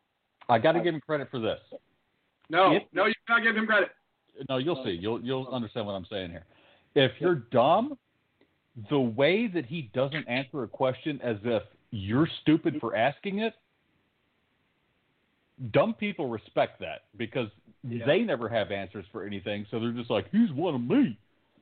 I 0.48 0.60
got 0.60 0.74
to 0.74 0.82
give 0.82 0.94
him 0.94 1.02
credit 1.02 1.30
for 1.32 1.40
this. 1.40 1.60
No, 2.50 2.74
If- 2.76 2.84
no, 2.94 3.06
you 3.06 3.14
cannot 3.28 3.44
give 3.44 3.56
him 3.58 3.66
credit. 3.66 3.90
No, 4.48 4.58
you'll 4.58 4.84
see. 4.86 4.92
You'll 4.92 5.22
you'll 5.22 5.48
understand 5.50 5.86
what 5.86 5.94
I'm 5.94 6.06
saying 6.06 6.32
here. 6.32 6.46
If 6.96 7.12
you're 7.20 7.36
dumb, 7.36 7.98
the 8.90 9.00
way 9.00 9.48
that 9.48 9.66
he 9.66 9.90
doesn't 9.94 10.28
answer 10.30 10.64
a 10.64 10.68
question 10.68 11.20
as 11.22 11.38
if 11.44 11.62
you're 11.92 12.28
stupid 12.42 12.78
for 12.80 12.96
asking 12.96 13.40
it, 13.40 13.54
dumb 15.72 15.94
people 15.94 16.30
respect 16.30 16.80
that 16.80 17.02
because 17.18 17.50
Yeah. 17.88 18.06
they 18.06 18.20
never 18.22 18.50
have 18.50 18.72
answers 18.72 19.06
for 19.12 19.24
anything. 19.26 19.66
So 19.72 19.80
they're 19.80 19.92
just 19.92 20.10
like, 20.10 20.30
he's 20.32 20.52
one 20.52 20.76
of 20.76 20.82
me. 20.82 21.18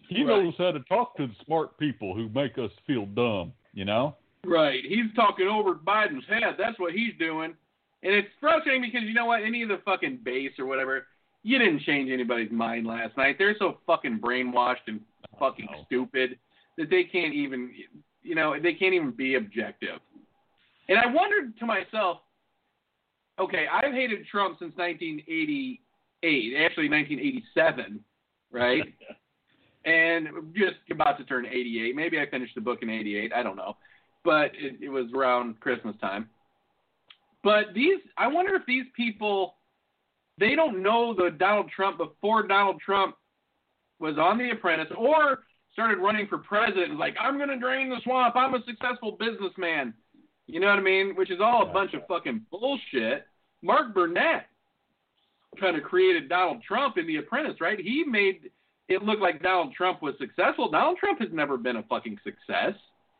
He 0.10 0.24
Right. 0.24 0.44
knows 0.44 0.56
how 0.58 0.72
to 0.72 0.80
talk 0.82 1.16
to 1.18 1.28
the 1.28 1.36
smart 1.46 1.78
people 1.78 2.16
who 2.16 2.30
make 2.30 2.58
us 2.58 2.72
feel 2.88 3.06
dumb. 3.08 3.54
You 3.74 3.86
know? 3.86 4.16
Right. 4.44 4.84
He's 4.84 5.14
talking 5.16 5.48
over 5.48 5.76
Biden's 5.76 6.26
head. 6.28 6.56
That's 6.58 6.80
what 6.80 6.94
he's 6.94 7.14
doing. 7.20 7.56
And 8.04 8.14
it's 8.14 8.30
frustrating 8.40 8.82
because 8.82 9.04
you 9.04 9.14
know 9.14 9.26
what? 9.26 9.44
Any 9.44 9.62
of 9.64 9.70
the 9.70 9.80
fucking 9.86 10.18
base 10.24 10.54
or 10.58 10.66
whatever, 10.66 11.08
you 11.44 11.60
didn't 11.60 11.82
change 11.82 12.10
anybody's 12.10 12.52
mind 12.52 12.88
last 12.88 13.16
night. 13.18 13.38
They're 13.38 13.56
so 13.60 13.80
fucking 13.86 14.20
brainwashed 14.20 14.88
and 14.88 15.02
fucking 15.40 15.68
No. 15.72 15.84
stupid 15.86 16.40
that 16.78 16.90
they 16.90 17.04
can't 17.04 17.34
even, 17.34 17.74
you 18.24 18.36
know, 18.36 18.60
they 18.60 18.74
can't 18.74 18.94
even 18.94 19.12
be 19.12 19.36
objective. 19.36 20.00
And 20.90 20.98
I 20.98 21.06
wondered 21.08 21.58
to 21.60 21.66
myself, 21.66 22.22
okay, 23.40 23.68
I've 23.68 23.94
hated 23.94 24.26
Trump 24.28 24.58
since 24.60 24.74
1988, 26.24 26.66
actually 26.66 26.90
1987, 26.90 28.04
right? 28.52 28.84
and 29.86 30.28
just 30.54 30.76
about 30.92 31.18
to 31.18 31.24
turn 31.26 31.46
88. 31.46 31.96
Maybe 31.96 32.20
I 32.20 32.30
finished 32.30 32.56
the 32.56 32.62
book 32.62 32.80
in 32.82 32.90
88. 32.90 33.32
I 33.34 33.44
don't 33.44 33.56
know. 33.56 33.78
but 34.24 34.52
it, 34.56 34.76
it 34.82 34.90
was 34.90 35.06
around 35.16 35.60
Christmas 35.60 35.96
time. 36.02 36.30
But 37.44 37.68
these, 37.74 38.00
I 38.18 38.28
wonder 38.28 38.56
if 38.56 38.66
these 38.66 38.86
people, 38.96 39.56
they 40.38 40.56
don't 40.56 40.84
know 40.84 41.14
the 41.14 41.30
Donald 41.32 41.70
Trump 41.74 41.98
before 41.98 42.46
Donald 42.46 42.82
Trump 42.82 43.16
was 44.00 44.18
on 44.18 44.38
The 44.38 44.52
Apprentice 44.52 44.92
or 44.98 45.40
started 45.72 46.00
running 46.00 46.28
for 46.28 46.40
president. 46.40 47.00
Like, 47.00 47.16
I'm 47.20 47.38
going 47.38 47.50
to 47.50 47.58
drain 47.58 47.90
the 47.90 48.02
swamp. 48.04 48.36
I'm 48.36 48.54
a 48.56 48.64
successful 48.66 49.14
businessman. 49.18 49.94
You 50.48 50.60
know 50.60 50.68
what 50.68 50.80
I 50.80 50.82
mean? 50.82 51.16
Which 51.16 51.32
is 51.32 51.40
all 51.42 51.70
a 51.70 51.72
bunch 51.72 51.94
of 51.94 52.02
fucking 52.08 52.46
bullshit. 52.52 53.26
Mark 53.62 53.94
Burnett 53.94 54.48
kind 55.60 55.78
of 55.78 55.84
created 55.84 56.30
Donald 56.30 56.64
Trump 56.64 56.98
in 56.98 57.08
The 57.08 57.18
Apprentice, 57.18 57.60
right? 57.62 57.80
He 57.80 58.04
made 58.04 58.52
it 58.88 59.04
look 59.04 59.20
like 59.20 59.42
Donald 59.44 59.74
Trump 59.74 60.02
was 60.02 60.16
successful. 60.20 60.72
Donald 60.72 60.98
Trump 60.98 61.20
has 61.20 61.30
never 61.32 61.58
been 61.58 61.78
a 61.78 61.84
fucking 61.84 62.18
success. 62.24 62.74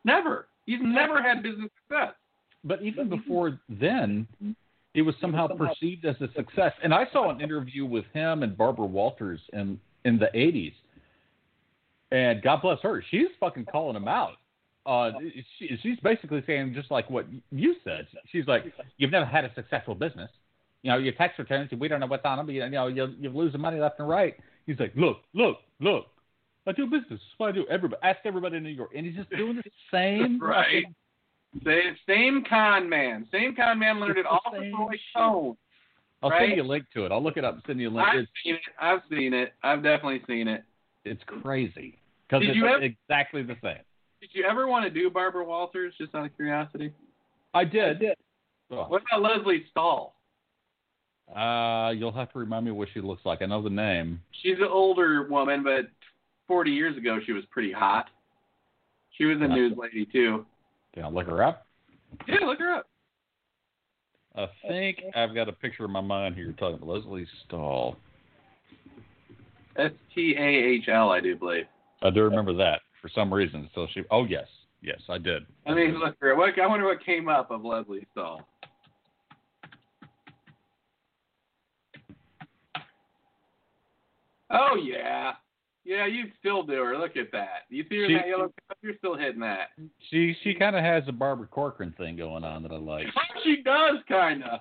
Never. 0.04 0.48
He's 0.66 0.80
never 0.82 1.22
had 1.22 1.42
business 1.42 1.70
success. 1.82 2.14
But 2.64 2.82
even 2.82 3.08
before 3.08 3.58
then, 3.68 4.26
it 4.94 5.02
was 5.02 5.14
somehow 5.20 5.48
perceived 5.48 6.04
as 6.04 6.16
a 6.20 6.28
success. 6.34 6.72
And 6.82 6.92
I 6.92 7.04
saw 7.12 7.30
an 7.30 7.40
interview 7.40 7.84
with 7.84 8.04
him 8.12 8.42
and 8.42 8.56
Barbara 8.56 8.86
Walters 8.86 9.40
in 9.52 9.78
in 10.04 10.18
the 10.18 10.26
'80s, 10.34 10.72
and 12.10 12.42
God 12.42 12.62
bless 12.62 12.78
her, 12.82 13.04
she's 13.10 13.28
fucking 13.40 13.66
calling 13.66 13.96
him 13.96 14.08
out. 14.08 14.34
Uh, 14.86 15.12
she, 15.58 15.78
she's 15.82 15.98
basically 16.00 16.42
saying 16.46 16.72
just 16.74 16.90
like 16.90 17.10
what 17.10 17.26
you 17.50 17.76
said. 17.84 18.06
She's 18.30 18.46
like, 18.46 18.72
"You've 18.96 19.10
never 19.10 19.26
had 19.26 19.44
a 19.44 19.52
successful 19.54 19.94
business. 19.94 20.30
You 20.82 20.92
know, 20.92 20.98
your 20.98 21.12
tax 21.14 21.38
returns, 21.38 21.70
we 21.78 21.88
don't 21.88 22.00
know 22.00 22.06
what's 22.06 22.24
on 22.24 22.38
them. 22.38 22.48
You 22.50 22.68
know, 22.70 22.86
you're, 22.86 23.08
you're 23.20 23.32
losing 23.32 23.60
money 23.60 23.80
left 23.80 23.98
and 24.00 24.08
right." 24.08 24.34
He's 24.66 24.78
like, 24.78 24.92
"Look, 24.96 25.18
look, 25.34 25.58
look. 25.80 26.06
I 26.66 26.72
do 26.72 26.84
business. 26.86 27.04
That's 27.10 27.20
what 27.38 27.48
I 27.48 27.52
do. 27.52 27.66
Everybody, 27.68 28.00
ask 28.02 28.18
everybody 28.24 28.58
in 28.58 28.62
New 28.62 28.68
York, 28.70 28.90
and 28.96 29.06
he's 29.06 29.16
just 29.16 29.30
doing 29.30 29.56
the 29.56 29.62
same 29.92 30.38
Right. 30.40 30.84
Same, 31.64 31.96
same 32.06 32.44
con 32.48 32.88
man. 32.88 33.26
Same 33.32 33.56
con 33.56 33.78
man 33.78 33.98
learned 34.00 34.18
it 34.18 34.26
all 34.26 34.40
from 34.50 34.60
Same 34.62 34.78
Roy. 34.78 34.94
Cohn. 35.16 35.56
I'll 36.22 36.28
Right? 36.30 36.48
send 36.48 36.56
you 36.58 36.62
a 36.62 36.64
link 36.64 36.84
to 36.94 37.06
it. 37.06 37.12
I'll 37.12 37.22
look 37.22 37.38
it 37.38 37.44
up 37.44 37.54
and 37.54 37.62
send 37.66 37.80
you 37.80 37.88
a 37.88 37.90
link. 37.90 38.06
I've 38.06 38.18
It's, 38.18 38.30
seen 38.44 38.54
it. 38.56 38.60
I've 38.78 39.00
seen 39.10 39.32
it. 39.32 39.54
I've 39.62 39.82
definitely 39.82 40.20
seen 40.26 40.46
it. 40.46 40.62
it's 41.04 41.22
crazy 41.42 41.98
because 42.28 42.44
it's 42.46 42.54
you 42.54 42.66
ever- 42.66 42.82
exactly 42.82 43.42
the 43.42 43.56
same. 43.62 43.78
Did 44.20 44.30
you 44.34 44.44
ever 44.44 44.66
want 44.66 44.84
to 44.84 44.90
do 44.90 45.08
Barbara 45.10 45.44
Walters, 45.44 45.94
just 45.96 46.14
out 46.14 46.26
of 46.26 46.36
curiosity? 46.36 46.92
I 47.54 47.64
did. 47.64 48.02
Oh. 48.70 48.84
What 48.88 49.02
about 49.10 49.22
Lesley 49.38 49.64
Stahl? 49.70 50.16
Uh, 51.34 51.90
you'll 51.90 52.12
have 52.12 52.32
to 52.32 52.38
remind 52.38 52.64
me 52.64 52.70
what 52.70 52.88
she 52.94 53.00
looks 53.00 53.24
like. 53.24 53.42
I 53.42 53.46
know 53.46 53.62
the 53.62 53.70
name. 53.70 54.20
She's 54.42 54.56
an 54.58 54.68
older 54.70 55.28
woman, 55.28 55.62
but 55.62 55.88
40 56.46 56.70
years 56.70 56.96
ago 56.96 57.18
she 57.24 57.32
was 57.32 57.44
pretty 57.50 57.72
hot. 57.72 58.06
She 59.16 59.24
was 59.24 59.38
a 59.40 59.48
news 59.48 59.76
lady 59.76 60.06
too. 60.06 60.46
Can 60.94 61.04
I 61.04 61.08
look 61.08 61.26
her 61.26 61.42
up? 61.42 61.66
Yeah, 62.26 62.46
look 62.46 62.58
her 62.60 62.74
up. 62.74 62.86
I 64.34 64.46
think 64.66 65.02
I've 65.16 65.34
got 65.34 65.48
a 65.48 65.52
picture 65.52 65.84
in 65.84 65.90
my 65.90 66.00
mind 66.00 66.36
here 66.36 66.52
talking 66.52 66.76
about 66.76 66.88
Lesley 66.88 67.26
Stahl. 67.46 67.96
S 69.76 69.90
T 70.14 70.34
A 70.38 70.42
H 70.42 70.88
L, 70.88 71.10
I 71.10 71.20
do 71.20 71.36
believe. 71.36 71.66
I 72.02 72.10
do 72.10 72.22
remember 72.22 72.54
that 72.54 72.80
for 73.02 73.08
some 73.14 73.32
reason. 73.32 73.68
So 73.74 73.86
she. 73.92 74.02
Oh 74.10 74.24
yes, 74.24 74.46
yes, 74.80 75.00
I 75.08 75.18
did. 75.18 75.44
I 75.66 75.74
mean, 75.74 75.98
look 75.98 76.16
her. 76.20 76.34
I 76.34 76.66
wonder 76.66 76.86
what 76.86 77.04
came 77.04 77.28
up 77.28 77.50
of 77.50 77.64
Lesley 77.64 78.06
Stahl. 78.12 78.46
Oh 84.50 84.76
yeah, 84.82 85.32
yeah. 85.84 86.06
You'd 86.06 86.32
still 86.38 86.62
do 86.62 86.72
her. 86.74 86.98
Look 86.98 87.16
at 87.16 87.30
that. 87.32 87.64
You 87.68 87.84
see 87.88 87.96
her 87.98 88.04
in 88.04 88.10
She- 88.10 88.14
that 88.16 88.28
yellow 88.28 88.52
cup? 88.68 88.78
You're 88.82 88.96
still 88.98 89.16
hitting 89.16 89.40
that. 89.40 89.68
She 90.10 90.34
she 90.42 90.54
kind 90.54 90.76
of 90.76 90.82
has 90.82 91.04
a 91.08 91.12
Barbara 91.12 91.46
Corcoran 91.46 91.94
thing 91.98 92.16
going 92.16 92.44
on 92.44 92.62
that 92.62 92.72
I 92.72 92.76
like. 92.76 93.06
she 93.44 93.62
does 93.62 93.96
kind 94.08 94.42
of. 94.44 94.60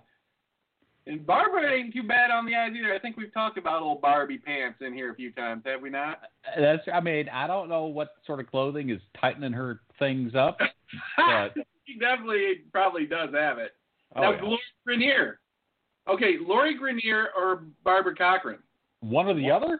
And 1.06 1.26
Barbara 1.26 1.72
ain't 1.74 1.94
too 1.94 2.04
bad 2.04 2.32
on 2.32 2.46
the 2.46 2.54
eyes 2.54 2.74
either. 2.78 2.94
I 2.94 3.00
think 3.00 3.16
we've 3.16 3.34
talked 3.34 3.58
about 3.58 3.82
old 3.82 4.02
Barbie 4.02 4.38
pants 4.40 4.80
in 4.82 4.94
here 4.94 5.10
a 5.10 5.16
few 5.16 5.32
times, 5.32 5.64
have 5.66 5.82
we 5.82 5.90
not? 5.90 6.20
That's. 6.60 6.84
I 6.94 7.00
mean, 7.00 7.30
I 7.30 7.48
don't 7.48 7.70
know 7.70 7.86
what 7.86 8.10
sort 8.26 8.42
of 8.42 8.48
clothing 8.48 8.90
is 8.90 9.00
tightening 9.20 9.54
her 9.54 9.82
things 10.00 10.36
up. 10.36 10.60
But- 11.18 11.54
she 11.86 11.98
definitely 12.00 12.64
probably 12.74 13.06
does 13.06 13.30
have 13.34 13.58
it. 13.60 13.72
Oh, 14.16 14.22
now, 14.22 14.32
yeah. 14.32 14.42
Lori 14.42 14.60
Greiner. 14.88 15.34
Okay, 16.10 16.36
Lori 16.46 16.78
Greiner 16.78 17.28
or 17.38 17.64
Barbara 17.86 18.14
Corcoran? 18.16 18.60
One 19.02 19.28
or 19.28 19.34
the 19.34 19.52
other? 19.52 19.80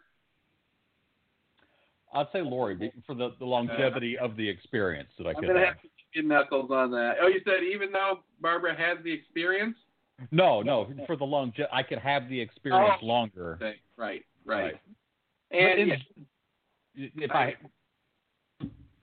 I'd 2.14 2.28
say 2.32 2.42
Lori 2.42 2.92
for 3.06 3.16
the, 3.16 3.34
the 3.40 3.46
longevity 3.46 4.18
of 4.18 4.36
the 4.38 4.48
experience 4.48 5.10
that 5.18 5.28
I 5.28 5.34
could 5.34 5.44
I'm 5.46 5.48
gonna 5.50 5.60
have. 5.66 5.76
have 5.76 5.82
to 5.82 5.88
get 6.16 6.26
knuckles 6.26 6.72
on 6.72 6.90
that. 6.92 7.16
Oh, 7.22 7.28
you 7.28 7.42
said 7.44 7.64
even 7.64 7.92
though 7.92 8.20
Barbara 8.42 8.76
has 8.76 8.98
the 9.04 9.12
experience? 9.12 9.76
No, 10.32 10.62
no, 10.62 10.92
for 11.06 11.16
the 11.16 11.26
long, 11.26 11.54
I 11.72 11.84
could 11.84 12.00
have 12.00 12.28
the 12.30 12.40
experience 12.40 12.94
Oh. 13.02 13.06
longer. 13.06 13.58
Right, 13.62 13.76
right. 13.98 14.24
Right. 14.46 14.76
And 15.52 15.80
in- 15.80 16.02
if 16.96 17.30
I 17.32 17.56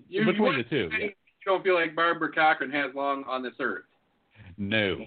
you, 0.08 0.24
between 0.24 0.52
you, 0.54 0.62
the 0.64 0.68
two, 0.68 0.90
you 0.98 1.10
don't 1.46 1.62
feel 1.62 1.74
like 1.74 1.94
Barbara 1.94 2.32
Corcoran 2.32 2.70
has 2.72 2.92
long 2.94 3.22
on 3.24 3.42
this 3.42 3.54
earth. 3.60 3.84
no. 4.56 5.06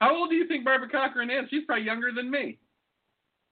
How 0.00 0.14
old 0.16 0.28
do 0.28 0.34
you 0.36 0.46
think 0.48 0.64
Barbara 0.64 0.88
Corcoran 0.88 1.30
is? 1.30 1.48
She's 1.50 1.64
probably 1.64 1.84
younger 1.84 2.10
than 2.12 2.30
me. 2.30 2.58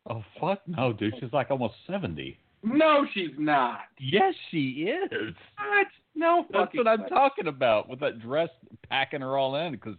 Oh 0.08 0.22
fuck 0.40 0.60
no, 0.66 0.92
dude, 0.92 1.14
she's 1.20 1.32
like 1.32 1.50
almost 1.50 1.74
seventy. 1.86 2.38
No, 2.64 3.06
she's 3.12 3.30
not. 3.38 3.80
Yes, 3.98 4.34
she 4.50 4.88
is. 4.90 5.34
What? 5.58 5.86
No 6.14 6.44
That's 6.52 6.74
what 6.74 6.86
I'm 6.86 7.02
way. 7.02 7.08
talking 7.08 7.46
about 7.48 7.88
with 7.88 7.98
that 8.00 8.20
dress 8.20 8.50
packing 8.88 9.20
her 9.20 9.36
all 9.36 9.56
in 9.56 9.72
because 9.72 9.96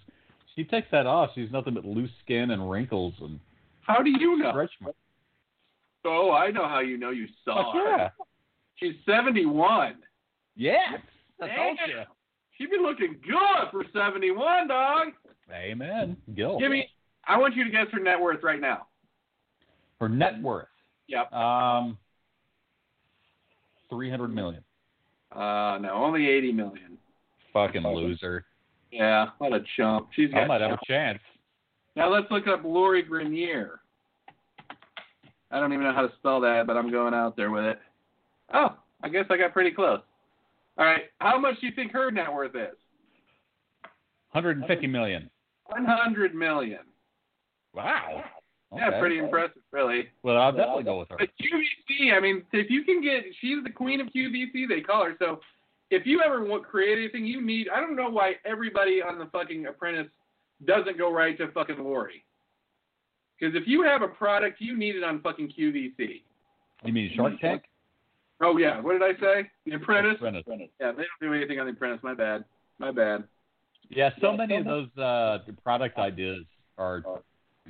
she 0.55 0.63
takes 0.63 0.87
that 0.91 1.05
off. 1.05 1.31
She's 1.35 1.51
nothing 1.51 1.73
but 1.73 1.83
loose 1.85 2.11
skin 2.23 2.51
and 2.51 2.69
wrinkles 2.69 3.13
and 3.21 3.39
How 3.81 4.01
do 4.01 4.09
you 4.09 4.37
know? 4.37 4.67
Oh, 6.05 6.31
I 6.31 6.51
know 6.51 6.67
how 6.67 6.79
you 6.79 6.97
know 6.97 7.09
you 7.11 7.27
saw 7.45 7.73
her. 7.73 7.97
yeah. 7.97 8.09
She's 8.75 8.93
71. 9.05 9.95
Yes. 10.55 10.99
I 11.41 11.47
told 11.55 11.77
you. 11.87 12.01
She 12.57 12.65
been 12.67 12.83
looking 12.83 13.15
good 13.25 13.71
for 13.71 13.83
71, 13.93 14.67
dog. 14.67 15.07
Amen. 15.51 16.15
Gil. 16.35 16.59
Give 16.59 16.71
me. 16.71 16.87
I 17.27 17.37
want 17.37 17.55
you 17.55 17.63
to 17.63 17.69
guess 17.69 17.87
her 17.91 17.99
net 17.99 18.19
worth 18.19 18.43
right 18.43 18.59
now. 18.61 18.87
Her 19.99 20.09
net 20.09 20.41
worth. 20.41 20.67
Yep. 21.07 21.31
Um, 21.31 21.97
three 23.89 24.09
hundred 24.09 24.33
million. 24.33 24.63
Uh, 25.31 25.79
no, 25.81 25.91
only 25.93 26.27
80 26.27 26.51
million. 26.51 26.97
Fucking 27.53 27.81
loser. 27.83 28.45
Yeah, 28.91 29.27
what 29.39 29.51
a 29.51 29.63
chump. 29.75 30.09
She's 30.15 30.29
I 30.33 30.41
got. 30.41 30.47
might 30.47 30.61
have 30.61 30.71
a 30.71 30.79
chance. 30.87 31.19
Now 31.95 32.13
let's 32.13 32.29
look 32.29 32.47
up 32.47 32.63
Lori 32.63 33.03
Greiner. 33.03 33.77
I 35.49 35.59
don't 35.59 35.73
even 35.73 35.85
know 35.85 35.93
how 35.93 36.01
to 36.01 36.13
spell 36.19 36.39
that, 36.41 36.65
but 36.67 36.77
I'm 36.77 36.91
going 36.91 37.13
out 37.13 37.35
there 37.35 37.51
with 37.51 37.63
it. 37.63 37.79
Oh, 38.53 38.75
I 39.03 39.09
guess 39.09 39.25
I 39.29 39.37
got 39.37 39.53
pretty 39.53 39.71
close. 39.71 40.01
All 40.77 40.85
right, 40.85 41.03
how 41.19 41.39
much 41.39 41.59
do 41.61 41.67
you 41.67 41.73
think 41.75 41.91
her 41.91 42.11
net 42.11 42.31
worth 42.31 42.55
is? 42.55 42.77
Hundred 44.29 44.57
and 44.57 44.67
fifty 44.67 44.87
million. 44.87 45.29
100 45.67 46.35
million. 46.35 46.79
Wow. 47.73 48.23
Yeah, 48.75 48.99
pretty 48.99 49.19
impressive, 49.19 49.61
really. 49.71 50.09
Well, 50.23 50.37
I'll 50.37 50.51
definitely 50.51 50.83
go 50.83 50.99
with 50.99 51.09
her. 51.09 51.17
But 51.19 51.29
QVC, 51.39 52.13
I 52.15 52.19
mean, 52.19 52.43
if 52.51 52.69
you 52.69 52.83
can 52.83 53.01
get, 53.01 53.23
she's 53.39 53.63
the 53.63 53.69
queen 53.69 54.01
of 54.01 54.07
QVC, 54.07 54.67
they 54.67 54.81
call 54.81 55.05
her. 55.05 55.15
So 55.19 55.39
if 55.89 56.05
you 56.05 56.21
ever 56.25 56.43
want 56.43 56.63
create 56.63 56.97
anything, 56.97 57.25
you 57.25 57.41
need. 57.41 57.67
I 57.69 57.79
don't 57.79 57.95
know 57.95 58.09
why 58.09 58.33
everybody 58.45 59.01
on 59.01 59.19
the 59.19 59.25
fucking 59.27 59.67
Apprentice 59.67 60.11
doesn't 60.65 60.97
go 60.97 61.11
right 61.11 61.37
to 61.37 61.51
fucking 61.51 61.83
Lori. 61.83 62.23
Because 63.39 63.55
if 63.55 63.67
you 63.67 63.83
have 63.83 64.01
a 64.01 64.07
product, 64.07 64.59
you 64.59 64.77
need 64.77 64.95
it 64.95 65.03
on 65.03 65.21
fucking 65.21 65.51
QVC. 65.57 66.21
You 66.83 66.93
mean 66.93 67.11
Shark 67.15 67.39
Tank? 67.39 67.63
Oh 68.41 68.57
yeah, 68.57 68.81
what 68.81 68.93
did 68.93 69.03
I 69.03 69.19
say? 69.19 69.49
The 69.65 69.73
Apprentice. 69.75 70.15
Apprentice. 70.15 70.43
Yeah, 70.79 70.91
they 70.91 71.03
don't 71.03 71.21
do 71.21 71.33
anything 71.33 71.59
on 71.59 71.65
the 71.65 71.73
Apprentice. 71.73 72.01
My 72.03 72.13
bad. 72.13 72.43
My 72.79 72.91
bad. 72.91 73.23
Yeah, 73.89 74.09
so 74.21 74.35
many 74.35 74.55
of 74.55 74.65
those 74.65 74.97
uh, 74.97 75.39
product 75.63 75.97
ideas 75.97 76.43
are 76.77 77.03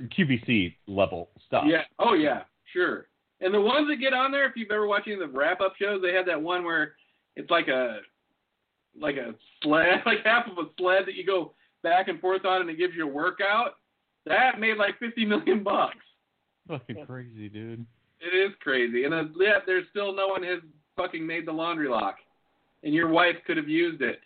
QVC 0.00 0.74
level 0.86 1.30
stuff. 1.46 1.64
Yeah. 1.66 1.82
Oh 1.98 2.14
yeah. 2.14 2.42
Sure. 2.72 3.06
And 3.40 3.52
the 3.52 3.60
ones 3.60 3.88
that 3.88 3.96
get 3.96 4.12
on 4.12 4.32
there, 4.32 4.46
if 4.46 4.52
you've 4.56 4.70
ever 4.70 4.86
watched 4.86 5.06
any 5.06 5.14
of 5.14 5.20
the 5.20 5.38
wrap 5.38 5.60
up 5.60 5.74
shows, 5.80 6.00
they 6.02 6.12
had 6.12 6.26
that 6.26 6.40
one 6.40 6.64
where 6.64 6.94
it's 7.36 7.50
like 7.50 7.68
a 7.68 7.98
like 8.98 9.16
a 9.16 9.34
sled, 9.62 10.02
like 10.06 10.24
half 10.24 10.46
of 10.46 10.58
a 10.58 10.68
sled 10.78 11.02
that 11.06 11.14
you 11.14 11.26
go 11.26 11.52
back 11.82 12.08
and 12.08 12.20
forth 12.20 12.44
on, 12.44 12.62
and 12.62 12.70
it 12.70 12.78
gives 12.78 12.94
you 12.94 13.04
a 13.04 13.12
workout. 13.12 13.76
That 14.26 14.58
made 14.58 14.76
like 14.76 14.98
fifty 14.98 15.24
million 15.24 15.62
bucks. 15.62 15.96
Fucking 16.68 17.04
crazy, 17.06 17.48
dude. 17.48 17.84
It 18.20 18.34
is 18.34 18.52
crazy, 18.60 19.04
and 19.04 19.12
uh, 19.12 19.24
yet 19.38 19.62
there's 19.66 19.84
still 19.90 20.14
no 20.14 20.28
one 20.28 20.42
has 20.42 20.60
fucking 20.96 21.26
made 21.26 21.46
the 21.46 21.52
laundry 21.52 21.88
lock, 21.88 22.16
and 22.82 22.94
your 22.94 23.08
wife 23.08 23.36
could 23.46 23.58
have 23.58 23.68
used 23.68 24.00
it. 24.00 24.20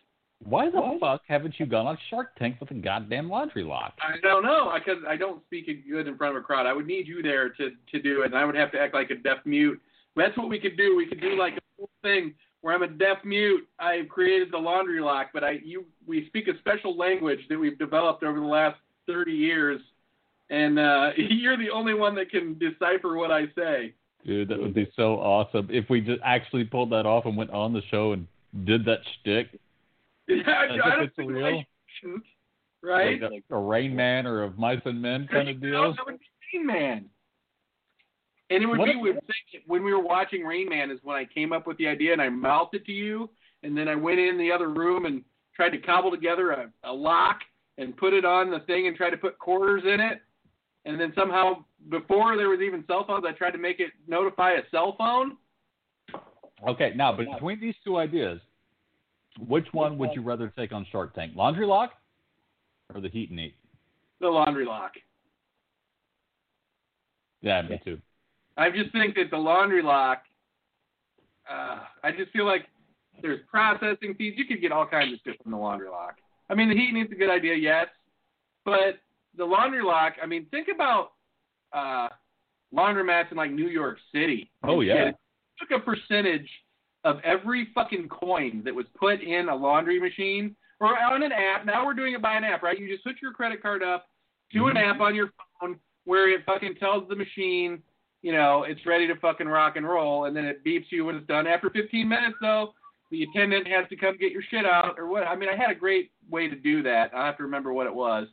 Why 0.44 0.70
the 0.70 0.96
fuck 1.00 1.22
haven't 1.26 1.54
you 1.58 1.66
gone 1.66 1.86
on 1.86 1.98
Shark 2.10 2.36
Tank 2.36 2.56
with 2.60 2.70
a 2.70 2.74
goddamn 2.74 3.28
laundry 3.28 3.64
lock? 3.64 3.94
I 4.00 4.18
don't 4.22 4.44
know 4.44 4.72
because 4.74 5.02
I 5.06 5.16
don't 5.16 5.42
speak 5.46 5.66
good 5.88 6.06
in 6.06 6.16
front 6.16 6.36
of 6.36 6.42
a 6.42 6.44
crowd. 6.44 6.66
I 6.66 6.72
would 6.72 6.86
need 6.86 7.08
you 7.08 7.22
there 7.22 7.48
to 7.50 7.70
to 7.92 8.02
do 8.02 8.22
it, 8.22 8.26
and 8.26 8.36
I 8.36 8.44
would 8.44 8.54
have 8.54 8.70
to 8.72 8.78
act 8.78 8.94
like 8.94 9.10
a 9.10 9.16
deaf 9.16 9.38
mute. 9.44 9.80
That's 10.14 10.36
what 10.36 10.48
we 10.48 10.58
could 10.58 10.76
do. 10.76 10.96
We 10.96 11.06
could 11.06 11.20
do 11.20 11.36
like 11.36 11.54
a 11.54 11.60
whole 11.76 11.90
thing 12.02 12.34
where 12.60 12.74
I'm 12.74 12.82
a 12.82 12.88
deaf 12.88 13.18
mute. 13.24 13.66
I 13.78 13.94
have 13.94 14.08
created 14.08 14.48
the 14.52 14.58
laundry 14.58 15.00
lock, 15.00 15.30
but 15.32 15.42
I 15.42 15.58
you 15.64 15.84
we 16.06 16.26
speak 16.28 16.46
a 16.48 16.56
special 16.58 16.96
language 16.96 17.40
that 17.48 17.58
we've 17.58 17.78
developed 17.78 18.22
over 18.22 18.38
the 18.38 18.46
last 18.46 18.78
30 19.08 19.32
years, 19.32 19.80
and 20.50 20.78
uh, 20.78 21.10
you're 21.16 21.56
the 21.56 21.70
only 21.70 21.94
one 21.94 22.14
that 22.14 22.30
can 22.30 22.58
decipher 22.58 23.16
what 23.16 23.32
I 23.32 23.46
say. 23.56 23.94
Dude, 24.24 24.48
that 24.48 24.60
would 24.60 24.74
be 24.74 24.90
so 24.94 25.14
awesome 25.14 25.68
if 25.70 25.88
we 25.88 26.00
just 26.00 26.20
actually 26.24 26.64
pulled 26.64 26.90
that 26.90 27.06
off 27.06 27.24
and 27.24 27.36
went 27.36 27.50
on 27.50 27.72
the 27.72 27.82
show 27.90 28.12
and 28.12 28.26
did 28.64 28.84
that 28.84 28.98
shtick. 29.20 29.58
Yeah, 30.36 30.42
I, 30.46 30.64
As 30.64 30.70
I 30.70 30.74
if 30.74 30.82
don't 30.94 31.02
it's 31.04 31.16
think 31.16 31.30
real. 31.30 31.46
I 31.46 31.66
right? 32.82 33.20
Like 33.22 33.42
a, 33.50 33.54
a 33.54 33.58
Rain 33.58 33.96
Man 33.96 34.26
or 34.26 34.44
a 34.44 34.50
Mice 34.52 34.80
and 34.84 35.00
Men 35.00 35.26
kind 35.30 35.48
of 35.48 35.60
No, 35.60 35.70
deal. 35.70 35.92
That 35.94 36.06
would 36.06 36.18
be 36.18 36.58
Rain 36.58 36.66
Man. 36.66 37.04
And 38.50 38.62
it 38.62 38.66
would 38.66 38.78
What 38.78 38.86
be 38.86 39.14
when 39.66 39.84
we 39.84 39.92
were 39.92 40.02
watching 40.02 40.42
Rain 40.42 40.68
Man 40.68 40.90
is 40.90 40.98
when 41.02 41.16
I 41.16 41.24
came 41.24 41.52
up 41.52 41.66
with 41.66 41.76
the 41.78 41.86
idea 41.88 42.12
and 42.12 42.22
I 42.22 42.28
mouthed 42.28 42.74
it 42.74 42.84
to 42.86 42.92
you, 42.92 43.28
and 43.62 43.76
then 43.76 43.88
I 43.88 43.94
went 43.94 44.18
in 44.18 44.38
the 44.38 44.50
other 44.52 44.68
room 44.68 45.04
and 45.04 45.22
tried 45.54 45.70
to 45.70 45.78
cobble 45.78 46.10
together 46.10 46.50
a, 46.52 46.70
a 46.84 46.92
lock 46.92 47.40
and 47.78 47.96
put 47.96 48.12
it 48.12 48.24
on 48.24 48.50
the 48.50 48.60
thing 48.60 48.86
and 48.86 48.96
tried 48.96 49.10
to 49.10 49.16
put 49.16 49.38
quarters 49.38 49.82
in 49.84 50.00
it. 50.00 50.20
And 50.84 50.98
then 50.98 51.12
somehow, 51.14 51.64
before 51.90 52.36
there 52.36 52.48
was 52.48 52.60
even 52.60 52.84
cell 52.86 53.04
phones, 53.06 53.24
I 53.28 53.32
tried 53.32 53.50
to 53.50 53.58
make 53.58 53.80
it 53.80 53.90
notify 54.06 54.52
a 54.52 54.62
cell 54.70 54.94
phone. 54.96 55.36
Okay, 56.66 56.92
now 56.96 57.12
between 57.12 57.60
these 57.60 57.74
two 57.84 57.98
ideas, 57.98 58.40
which 59.46 59.66
one 59.72 59.98
would 59.98 60.10
you 60.14 60.22
rather 60.22 60.52
take 60.56 60.72
on 60.72 60.86
Shark 60.90 61.14
Tank? 61.14 61.32
Laundry 61.36 61.66
lock 61.66 61.92
or 62.94 63.00
the 63.00 63.08
heat 63.08 63.30
and 63.30 63.38
eat? 63.38 63.54
The 64.20 64.28
laundry 64.28 64.64
lock. 64.64 64.92
Yeah, 67.40 67.62
me 67.62 67.80
too. 67.84 67.98
I 68.56 68.70
just 68.70 68.90
think 68.92 69.14
that 69.14 69.30
the 69.30 69.36
laundry 69.36 69.82
lock. 69.82 70.22
Uh, 71.48 71.78
I 72.02 72.10
just 72.10 72.32
feel 72.32 72.44
like 72.44 72.66
there's 73.22 73.40
processing 73.48 74.14
fees. 74.18 74.34
You 74.36 74.44
could 74.44 74.60
get 74.60 74.72
all 74.72 74.86
kinds 74.86 75.14
of 75.14 75.20
shit 75.24 75.42
from 75.42 75.52
the 75.52 75.58
laundry 75.58 75.88
lock. 75.88 76.16
I 76.50 76.54
mean, 76.54 76.68
the 76.68 76.74
heat 76.74 76.92
needs 76.92 77.12
a 77.12 77.14
good 77.14 77.30
idea, 77.30 77.54
yes, 77.54 77.86
but 78.64 78.98
the 79.36 79.44
laundry 79.44 79.82
lock. 79.82 80.14
I 80.22 80.26
mean, 80.26 80.46
think 80.50 80.68
about 80.74 81.12
uh, 81.72 82.08
laundromats 82.74 83.30
in 83.30 83.36
like 83.36 83.52
New 83.52 83.68
York 83.68 83.98
City. 84.12 84.50
Oh, 84.64 84.80
yeah. 84.80 85.08
It 85.08 85.16
took 85.60 85.80
a 85.80 85.82
percentage 85.82 86.48
of 87.04 87.20
every 87.24 87.68
fucking 87.74 88.08
coin 88.08 88.62
that 88.64 88.74
was 88.74 88.86
put 88.94 89.20
in 89.20 89.48
a 89.48 89.54
laundry 89.54 90.00
machine 90.00 90.56
or 90.80 90.98
on 90.98 91.22
an 91.22 91.32
app. 91.32 91.64
Now 91.64 91.84
we're 91.84 91.94
doing 91.94 92.14
it 92.14 92.22
by 92.22 92.34
an 92.36 92.44
app, 92.44 92.62
right? 92.62 92.78
You 92.78 92.88
just 92.88 93.04
hook 93.04 93.16
your 93.22 93.32
credit 93.32 93.62
card 93.62 93.82
up 93.82 94.06
to 94.52 94.66
an 94.66 94.76
Mhm. 94.76 94.86
app 94.86 95.00
on 95.00 95.14
your 95.14 95.32
phone 95.60 95.78
where 96.04 96.28
it 96.28 96.44
fucking 96.44 96.76
tells 96.76 97.08
the 97.08 97.16
machine, 97.16 97.82
you 98.22 98.32
know, 98.32 98.64
it's 98.64 98.84
ready 98.86 99.06
to 99.06 99.14
fucking 99.16 99.46
rock 99.48 99.76
and 99.76 99.86
roll, 99.88 100.24
and 100.24 100.36
then 100.36 100.44
it 100.44 100.64
beeps 100.64 100.90
you 100.90 101.04
when 101.04 101.16
it's 101.16 101.26
done. 101.26 101.46
After 101.46 101.70
15 101.70 102.08
minutes, 102.08 102.36
though, 102.40 102.74
the 103.10 103.22
attendant 103.22 103.66
has 103.68 103.88
to 103.88 103.96
come 103.96 104.16
get 104.16 104.32
your 104.32 104.42
shit 104.42 104.66
out 104.66 104.98
or 104.98 105.06
what. 105.06 105.26
I 105.26 105.36
mean, 105.36 105.48
I 105.48 105.56
had 105.56 105.70
a 105.70 105.74
great 105.74 106.12
way 106.28 106.48
to 106.48 106.56
do 106.56 106.82
that. 106.82 107.14
I 107.14 107.26
have 107.26 107.36
to 107.38 107.42
remember 107.42 107.72
what 107.72 107.86
it 107.86 107.94
was. 107.94 108.28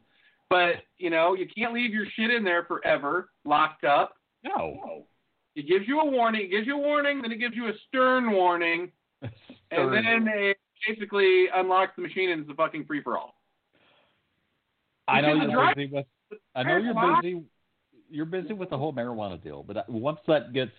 But, 0.50 0.84
you 0.98 1.10
know, 1.10 1.34
you 1.34 1.48
can't 1.48 1.74
leave 1.74 1.94
your 1.94 2.06
shit 2.06 2.30
in 2.32 2.44
there 2.44 2.66
forever, 2.66 3.30
locked 3.46 3.84
up. 3.84 4.18
No. 4.44 5.08
It 5.56 5.68
gives 5.68 5.88
you 5.88 6.00
a 6.02 6.06
warning. 6.06 6.42
It 6.46 6.50
gives 6.52 6.68
you 6.68 6.76
a 6.76 6.80
warning, 6.82 7.22
then 7.22 7.32
it 7.32 7.38
gives 7.40 7.56
you 7.56 7.68
a 7.68 7.72
stern 7.88 8.32
warning, 8.32 8.92
and 9.22 9.32
Stern. 9.72 10.26
then 10.26 10.28
it 10.34 10.58
basically 10.88 11.46
unlocks 11.54 11.94
the 11.96 12.02
machine 12.02 12.30
and 12.32 12.42
it's 12.42 12.50
a 12.52 12.54
fucking 12.56 12.86
free 12.86 13.02
for 13.02 13.18
all. 13.18 13.36
I 15.08 15.22
know 15.22 15.34
you're 15.36 15.52
drive- 15.52 15.76
busy 15.76 15.92
with. 15.94 16.06
I 16.56 16.64
know 16.64 16.78
you're 16.78 17.22
busy. 17.22 17.44
You're 18.10 18.26
busy 18.26 18.54
with 18.54 18.70
the 18.70 18.78
whole 18.78 18.94
marijuana 18.94 19.42
deal, 19.42 19.64
but 19.64 19.78
uh, 19.78 19.84
once 19.88 20.20
that 20.28 20.54
gets, 20.54 20.72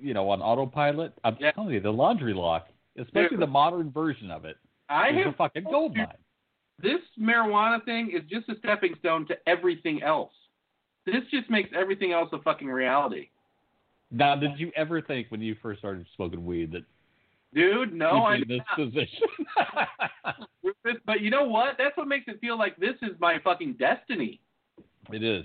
you 0.00 0.12
know, 0.14 0.28
on 0.30 0.40
autopilot, 0.42 1.12
I'm 1.22 1.36
Yeah. 1.40 1.52
telling 1.52 1.72
you, 1.72 1.80
the 1.80 1.90
laundry 1.92 2.34
lock, 2.34 2.66
especially 2.98 3.30
Dude. 3.36 3.40
the 3.40 3.46
modern 3.46 3.90
version 3.90 4.30
of 4.30 4.44
it, 4.44 4.56
I 4.88 5.10
is 5.10 5.26
a 5.26 5.32
fucking 5.32 5.64
gold 5.70 5.96
mine. 5.96 6.08
this 6.80 7.00
marijuana 7.18 7.84
thing 7.84 8.10
is 8.10 8.22
just 8.28 8.48
a 8.48 8.58
stepping 8.58 8.94
stone 8.98 9.26
to 9.28 9.36
everything 9.48 10.02
else. 10.02 10.32
This 11.06 11.22
just 11.30 11.48
makes 11.48 11.70
everything 11.76 12.12
else 12.12 12.28
a 12.32 12.38
fucking 12.42 12.68
reality. 12.68 13.28
Now, 14.10 14.36
did 14.36 14.58
you 14.58 14.70
ever 14.76 15.00
think 15.00 15.28
when 15.30 15.40
you 15.40 15.56
first 15.62 15.80
started 15.80 16.06
smoking 16.14 16.44
weed 16.44 16.72
that 16.72 16.84
Dude, 17.54 17.94
no, 17.94 18.24
I 18.24 18.36
in 18.36 18.44
this 18.48 18.60
position? 18.74 19.28
But 21.06 21.20
you 21.20 21.30
know 21.30 21.44
what? 21.44 21.76
That's 21.78 21.96
what 21.96 22.08
makes 22.08 22.26
it 22.28 22.40
feel 22.40 22.58
like 22.58 22.76
this 22.76 22.94
is 23.02 23.10
my 23.18 23.38
fucking 23.42 23.76
destiny. 23.78 24.40
it 25.10 25.22
is. 25.22 25.44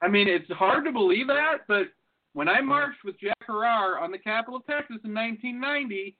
I 0.00 0.08
mean, 0.08 0.28
it's 0.28 0.50
hard 0.52 0.84
to 0.84 0.92
believe 0.92 1.26
that, 1.26 1.66
but 1.66 1.88
when 2.32 2.48
I 2.48 2.60
marched 2.60 3.04
with 3.04 3.18
Jack 3.20 3.36
Herer 3.46 4.00
on 4.00 4.10
the 4.10 4.18
Capitol 4.18 4.56
of 4.56 4.66
Texas 4.66 4.98
in 5.04 5.12
1990, 5.12 6.16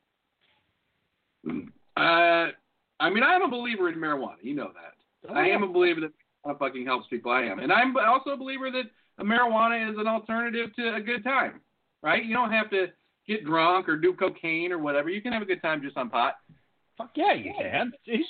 uh, 1.97 2.53
I 3.01 3.11
mean, 3.11 3.23
I'm 3.23 3.43
a 3.43 3.49
believer 3.49 3.89
in 3.89 3.99
marijuana. 3.99 4.37
You 4.43 4.55
know 4.55 4.71
that. 4.75 5.33
I 5.35 5.49
am 5.49 5.63
a 5.63 5.69
believer 5.69 6.01
that 6.01 6.13
marijuana 6.45 6.59
fucking 6.59 6.85
helps 6.85 7.09
people. 7.09 7.31
I 7.31 7.43
am, 7.43 7.59
and 7.59 7.73
I'm 7.73 7.97
also 7.97 8.31
a 8.31 8.37
believer 8.37 8.71
that 8.71 8.85
marijuana 9.25 9.91
is 9.91 9.97
an 9.99 10.07
alternative 10.07 10.75
to 10.77 10.95
a 10.95 11.01
good 11.01 11.23
time. 11.25 11.61
Right? 12.03 12.25
You 12.25 12.35
don't 12.35 12.53
have 12.53 12.71
to 12.71 12.87
get 13.27 13.45
drunk 13.45 13.89
or 13.89 13.97
do 13.97 14.13
cocaine 14.15 14.73
or 14.73 14.79
whatever. 14.79 15.11
You 15.11 15.21
can 15.21 15.33
have 15.33 15.43
a 15.43 15.47
good 15.47 15.63
time 15.63 15.83
just 15.83 15.97
on 15.97 16.11
pot. 16.11 16.35
Fuck 16.97 17.11
yeah, 17.15 17.35
you 17.35 17.53
can. 17.59 17.93
Jesus. 18.07 18.27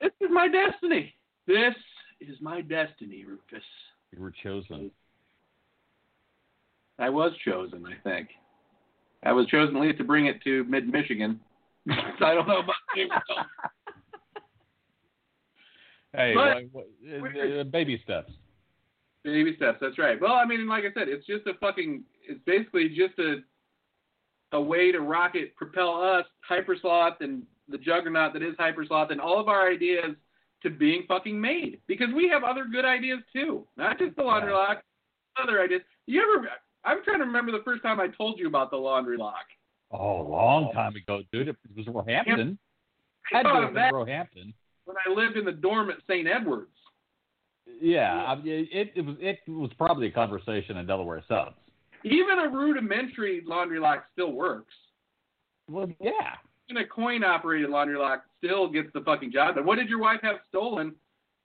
This 0.00 0.10
is 0.20 0.28
my 0.30 0.48
destiny. 0.48 1.14
This 1.46 1.74
is 2.20 2.36
my 2.40 2.60
destiny, 2.60 3.24
Rufus. 3.24 3.62
You 4.12 4.20
were 4.22 4.32
chosen. 4.42 4.90
I 6.98 7.08
was 7.10 7.32
chosen, 7.44 7.84
I 7.86 7.94
think. 8.08 8.28
I 9.22 9.32
was 9.32 9.46
chosen 9.46 9.76
at 9.76 9.82
least 9.82 9.98
to 9.98 10.04
bring 10.04 10.26
it 10.26 10.42
to 10.44 10.64
mid 10.64 10.88
Michigan. 10.88 11.40
I 11.90 12.34
don't 12.34 12.48
know 12.48 12.60
about 12.60 12.74
you. 12.94 13.08
Hey, 16.14 16.34
But- 16.34 16.64
what- 16.72 16.86
what- 17.20 17.36
uh, 17.60 17.64
baby 17.64 17.98
steps. 18.02 18.32
Baby 19.22 19.56
steps, 19.56 19.78
that's 19.80 19.98
right. 19.98 20.20
Well, 20.20 20.34
I 20.34 20.44
mean, 20.44 20.66
like 20.68 20.84
I 20.84 20.92
said, 20.92 21.08
it's 21.08 21.26
just 21.26 21.46
a 21.46 21.54
fucking, 21.54 22.04
it's 22.28 22.40
basically 22.46 22.88
just 22.88 23.18
a, 23.18 23.36
a 24.52 24.60
way 24.60 24.92
to 24.92 25.00
rocket 25.00 25.54
propel 25.56 26.00
us, 26.02 26.24
Hypersloth, 26.48 27.16
and 27.20 27.42
the 27.68 27.78
juggernaut 27.78 28.32
that 28.34 28.42
is 28.42 28.54
Hypersloth, 28.58 29.10
and 29.10 29.20
all 29.20 29.40
of 29.40 29.48
our 29.48 29.68
ideas 29.70 30.14
to 30.62 30.70
being 30.70 31.04
fucking 31.08 31.38
made. 31.40 31.80
Because 31.86 32.08
we 32.14 32.28
have 32.28 32.44
other 32.44 32.64
good 32.70 32.84
ideas 32.84 33.20
too, 33.32 33.66
not 33.76 33.98
just 33.98 34.16
the 34.16 34.22
laundry 34.22 34.52
Yeah. 34.52 34.58
lock, 34.58 34.82
other 35.42 35.60
ideas. 35.60 35.82
You 36.06 36.22
ever? 36.22 36.48
I'm 36.84 37.02
trying 37.04 37.18
to 37.18 37.24
remember 37.24 37.52
the 37.52 37.64
first 37.64 37.82
time 37.82 37.98
I 38.00 38.08
told 38.08 38.38
you 38.38 38.46
about 38.46 38.70
the 38.70 38.76
laundry 38.76 39.16
lock. 39.16 39.44
Oh, 39.90 40.20
a 40.20 40.26
long 40.28 40.72
time 40.72 40.94
ago, 40.96 41.22
dude. 41.32 41.48
It 41.48 41.56
was 41.76 41.86
Roehampton. 41.86 42.58
I 43.32 43.36
Had 43.36 43.42
to 43.42 43.48
thought 43.48 43.54
have 43.56 43.64
of 43.64 43.74
been 43.74 43.82
that 43.82 43.92
Roehampton. 43.92 44.54
when 44.84 44.96
I 45.04 45.10
lived 45.12 45.36
in 45.36 45.44
the 45.44 45.52
dorm 45.52 45.90
at 45.90 45.96
St. 46.08 46.26
Edwards. 46.28 46.70
Yeah, 47.80 48.24
I 48.24 48.36
mean, 48.36 48.68
it, 48.72 48.92
it 48.94 49.04
was 49.04 49.16
it 49.20 49.38
was 49.48 49.70
probably 49.76 50.06
a 50.06 50.10
conversation 50.12 50.76
in 50.76 50.86
Delaware 50.86 51.22
subs. 51.28 51.56
Even 52.06 52.38
a 52.38 52.48
rudimentary 52.48 53.42
laundry 53.44 53.80
lock 53.80 54.04
still 54.12 54.30
works. 54.30 54.72
Well, 55.68 55.88
yeah. 56.00 56.36
Even 56.70 56.82
a 56.82 56.86
coin 56.86 57.24
operated 57.24 57.68
laundry 57.68 57.98
lock 57.98 58.22
still 58.38 58.68
gets 58.68 58.88
the 58.94 59.00
fucking 59.00 59.32
job 59.32 59.56
done. 59.56 59.66
What 59.66 59.76
did 59.76 59.88
your 59.88 59.98
wife 59.98 60.20
have 60.22 60.36
stolen 60.48 60.94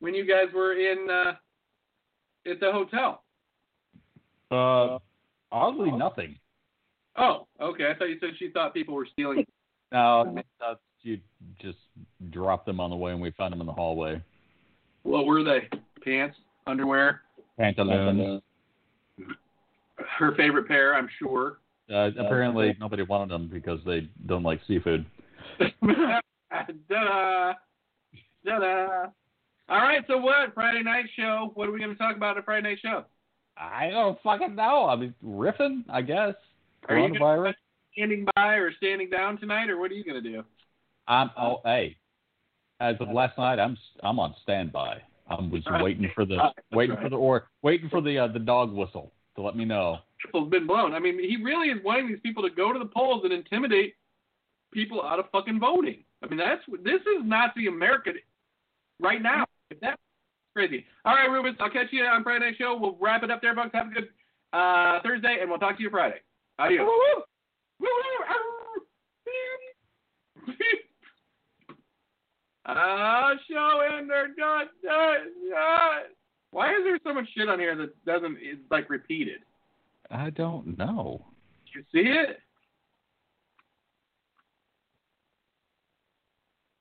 when 0.02 0.14
you 0.14 0.24
guys 0.24 0.54
were 0.54 0.74
in 0.74 1.10
uh, 1.10 1.32
at 2.50 2.60
the 2.60 2.72
hotel? 2.72 3.24
Uh, 4.52 5.00
oddly, 5.52 5.92
nothing. 5.92 6.36
Oh, 7.18 7.48
okay. 7.60 7.90
I 7.90 7.98
thought 7.98 8.10
you 8.10 8.18
said 8.20 8.30
she 8.38 8.52
thought 8.52 8.76
people 8.76 8.94
were 8.94 9.08
stealing. 9.12 9.46
No, 9.92 10.36
that's, 10.60 10.80
you 11.02 11.20
just 11.60 11.80
dropped 12.30 12.68
them 12.68 12.80
on 12.80 12.92
the 12.92 12.96
way, 12.96 13.14
and 13.14 13.22
we 13.22 13.32
found 13.32 13.52
them 13.52 13.62
in 13.62 13.68
the 13.68 13.74
hallway. 13.74 14.22
What 15.02 15.26
were 15.26 15.44
they? 15.44 15.68
Pants, 16.04 16.38
underwear, 16.68 17.22
Pantaloons. 17.58 18.44
Her 20.18 20.36
favorite 20.36 20.68
pair, 20.68 20.96
I'm 20.96 21.10
sure. 21.20 21.60
Uh, 21.92 22.10
apparently, 22.18 22.76
nobody 22.80 23.04
wanted 23.04 23.30
them 23.30 23.50
because 23.52 23.80
they 23.86 24.10
don't 24.26 24.44
like 24.44 24.62
seafood. 24.68 25.06
Da-da. 25.60 27.54
Da-da. 28.46 29.06
All 29.70 29.78
right, 29.78 30.04
so 30.08 30.18
what? 30.18 30.54
Friday 30.54 30.84
night 30.84 31.06
show. 31.18 31.52
What 31.54 31.68
are 31.68 31.72
we 31.72 31.80
going 31.80 31.92
to 31.92 31.98
talk 31.98 32.16
about 32.16 32.38
at 32.38 32.46
Friday 32.46 32.70
night 32.70 32.80
show? 32.82 33.06
I 33.58 33.90
don't 33.90 34.18
fucking 34.22 34.56
know. 34.56 34.88
I 34.88 34.96
mean, 34.96 35.14
riffing, 35.24 35.84
I 35.90 36.02
guess. 36.02 36.34
Are 36.90 36.98
you 36.98 37.18
gonna-. 37.18 37.54
Standing 37.94 38.26
by 38.36 38.56
or 38.56 38.72
standing 38.78 39.10
down 39.10 39.38
tonight, 39.38 39.70
or 39.70 39.78
what 39.78 39.92
are 39.92 39.96
you 39.96 40.04
going 40.06 40.22
to 40.24 40.30
do? 40.30 40.44
I'm 41.08 41.30
oh 41.38 41.60
hey. 41.66 41.98
As 42.80 42.96
of 43.00 43.10
last 43.10 43.38
night, 43.38 43.60
I'm 43.60 43.78
I'm 44.02 44.18
on 44.18 44.34
standby. 44.44 45.02
I 45.30 45.36
was 45.36 45.62
waiting 45.82 46.10
for 46.16 46.26
the 46.26 46.38
waiting 46.72 46.96
for 47.02 47.10
the 47.10 47.18
or 47.18 47.50
waiting 47.62 47.90
for 47.90 48.02
the 48.02 48.18
uh, 48.18 48.28
the 48.28 48.40
dog 48.40 48.72
whistle 48.72 49.12
to 49.36 49.42
let 49.42 49.56
me 49.56 49.66
know. 49.66 50.00
Whistle's 50.26 50.50
been 50.50 50.68
blown. 50.68 50.94
I 50.94 51.00
mean, 51.00 51.20
he 51.20 51.38
really 51.42 51.70
is 51.70 51.84
wanting 51.84 52.08
these 52.08 52.20
people 52.22 52.44
to 52.44 52.50
go 52.50 52.72
to 52.72 52.80
the 52.80 52.86
polls 52.86 53.22
and 53.24 53.34
intimidate 53.34 53.96
people 54.72 55.02
out 55.02 55.20
of 55.20 55.26
fucking 55.32 55.60
voting. 55.60 56.04
I 56.24 56.28
mean, 56.28 56.38
that's 56.38 56.62
this 56.84 57.02
is 57.02 57.24
Nazi 57.24 57.68
America 57.68 58.12
right 59.00 59.22
now. 59.22 59.46
That's 59.82 59.98
crazy. 60.56 60.86
All 61.06 61.16
right, 61.16 61.30
Rubens, 61.30 61.58
I'll 61.60 61.70
catch 61.70 61.88
you 61.92 62.04
on 62.04 62.24
Friday 62.24 62.46
night 62.46 62.56
show. 62.58 62.78
We'll 62.80 62.98
wrap 63.00 63.24
it 63.24 63.32
up 63.32 63.42
there, 63.42 63.56
folks. 63.56 63.72
Have 63.74 63.88
a 63.88 63.94
good 63.94 64.10
uh, 64.54 65.00
Thursday, 65.02 65.38
and 65.42 65.50
we'll 65.50 65.60
talk 65.60 65.78
to 65.78 65.84
you 65.84 65.90
Friday. 65.90 66.18
Adios. 66.60 66.88
Ah, 72.64 73.32
show 73.50 73.82
ender, 73.98 74.28
dot, 74.38 74.68
dot, 74.84 75.18
dot. 75.50 76.04
Why 76.52 76.72
is 76.72 76.84
there 76.84 77.00
so 77.04 77.14
much 77.14 77.28
shit 77.36 77.48
on 77.50 77.60
here 77.60 77.76
that 77.76 78.06
doesn't 78.06 78.38
is 78.38 78.58
like 78.70 78.90
repeated? 78.90 79.40
I 80.10 80.30
don't 80.30 80.78
know. 80.78 81.26
You 81.74 81.82
see 81.94 82.10
it? 82.10 82.40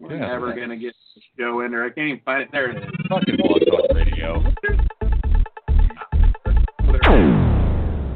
We're 0.01 0.15
Yeah, 0.17 0.27
never 0.27 0.53
gonna 0.55 0.77
get 0.77 0.95
the 1.15 1.23
show 1.39 1.61
ender. 1.61 1.85
I 1.85 1.91
can't 1.91 2.09
even 2.09 2.21
find 2.25 2.43
it. 2.43 2.49
There 2.53 2.71
it 2.71 2.79
is. 2.83 2.91
Fucking 3.09 3.37
Blog 3.37 3.61
Talk 3.71 3.95
Radio. 3.95 4.43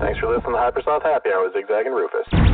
Thanks 0.00 0.18
for 0.18 0.34
listening 0.34 0.52
to 0.52 0.58
Hypersloth 0.58 1.02
Happy 1.02 1.30
Hour 1.32 1.44
with 1.44 1.52
Zigzag 1.54 1.86
and 1.86 1.94
Rufus. 1.94 2.53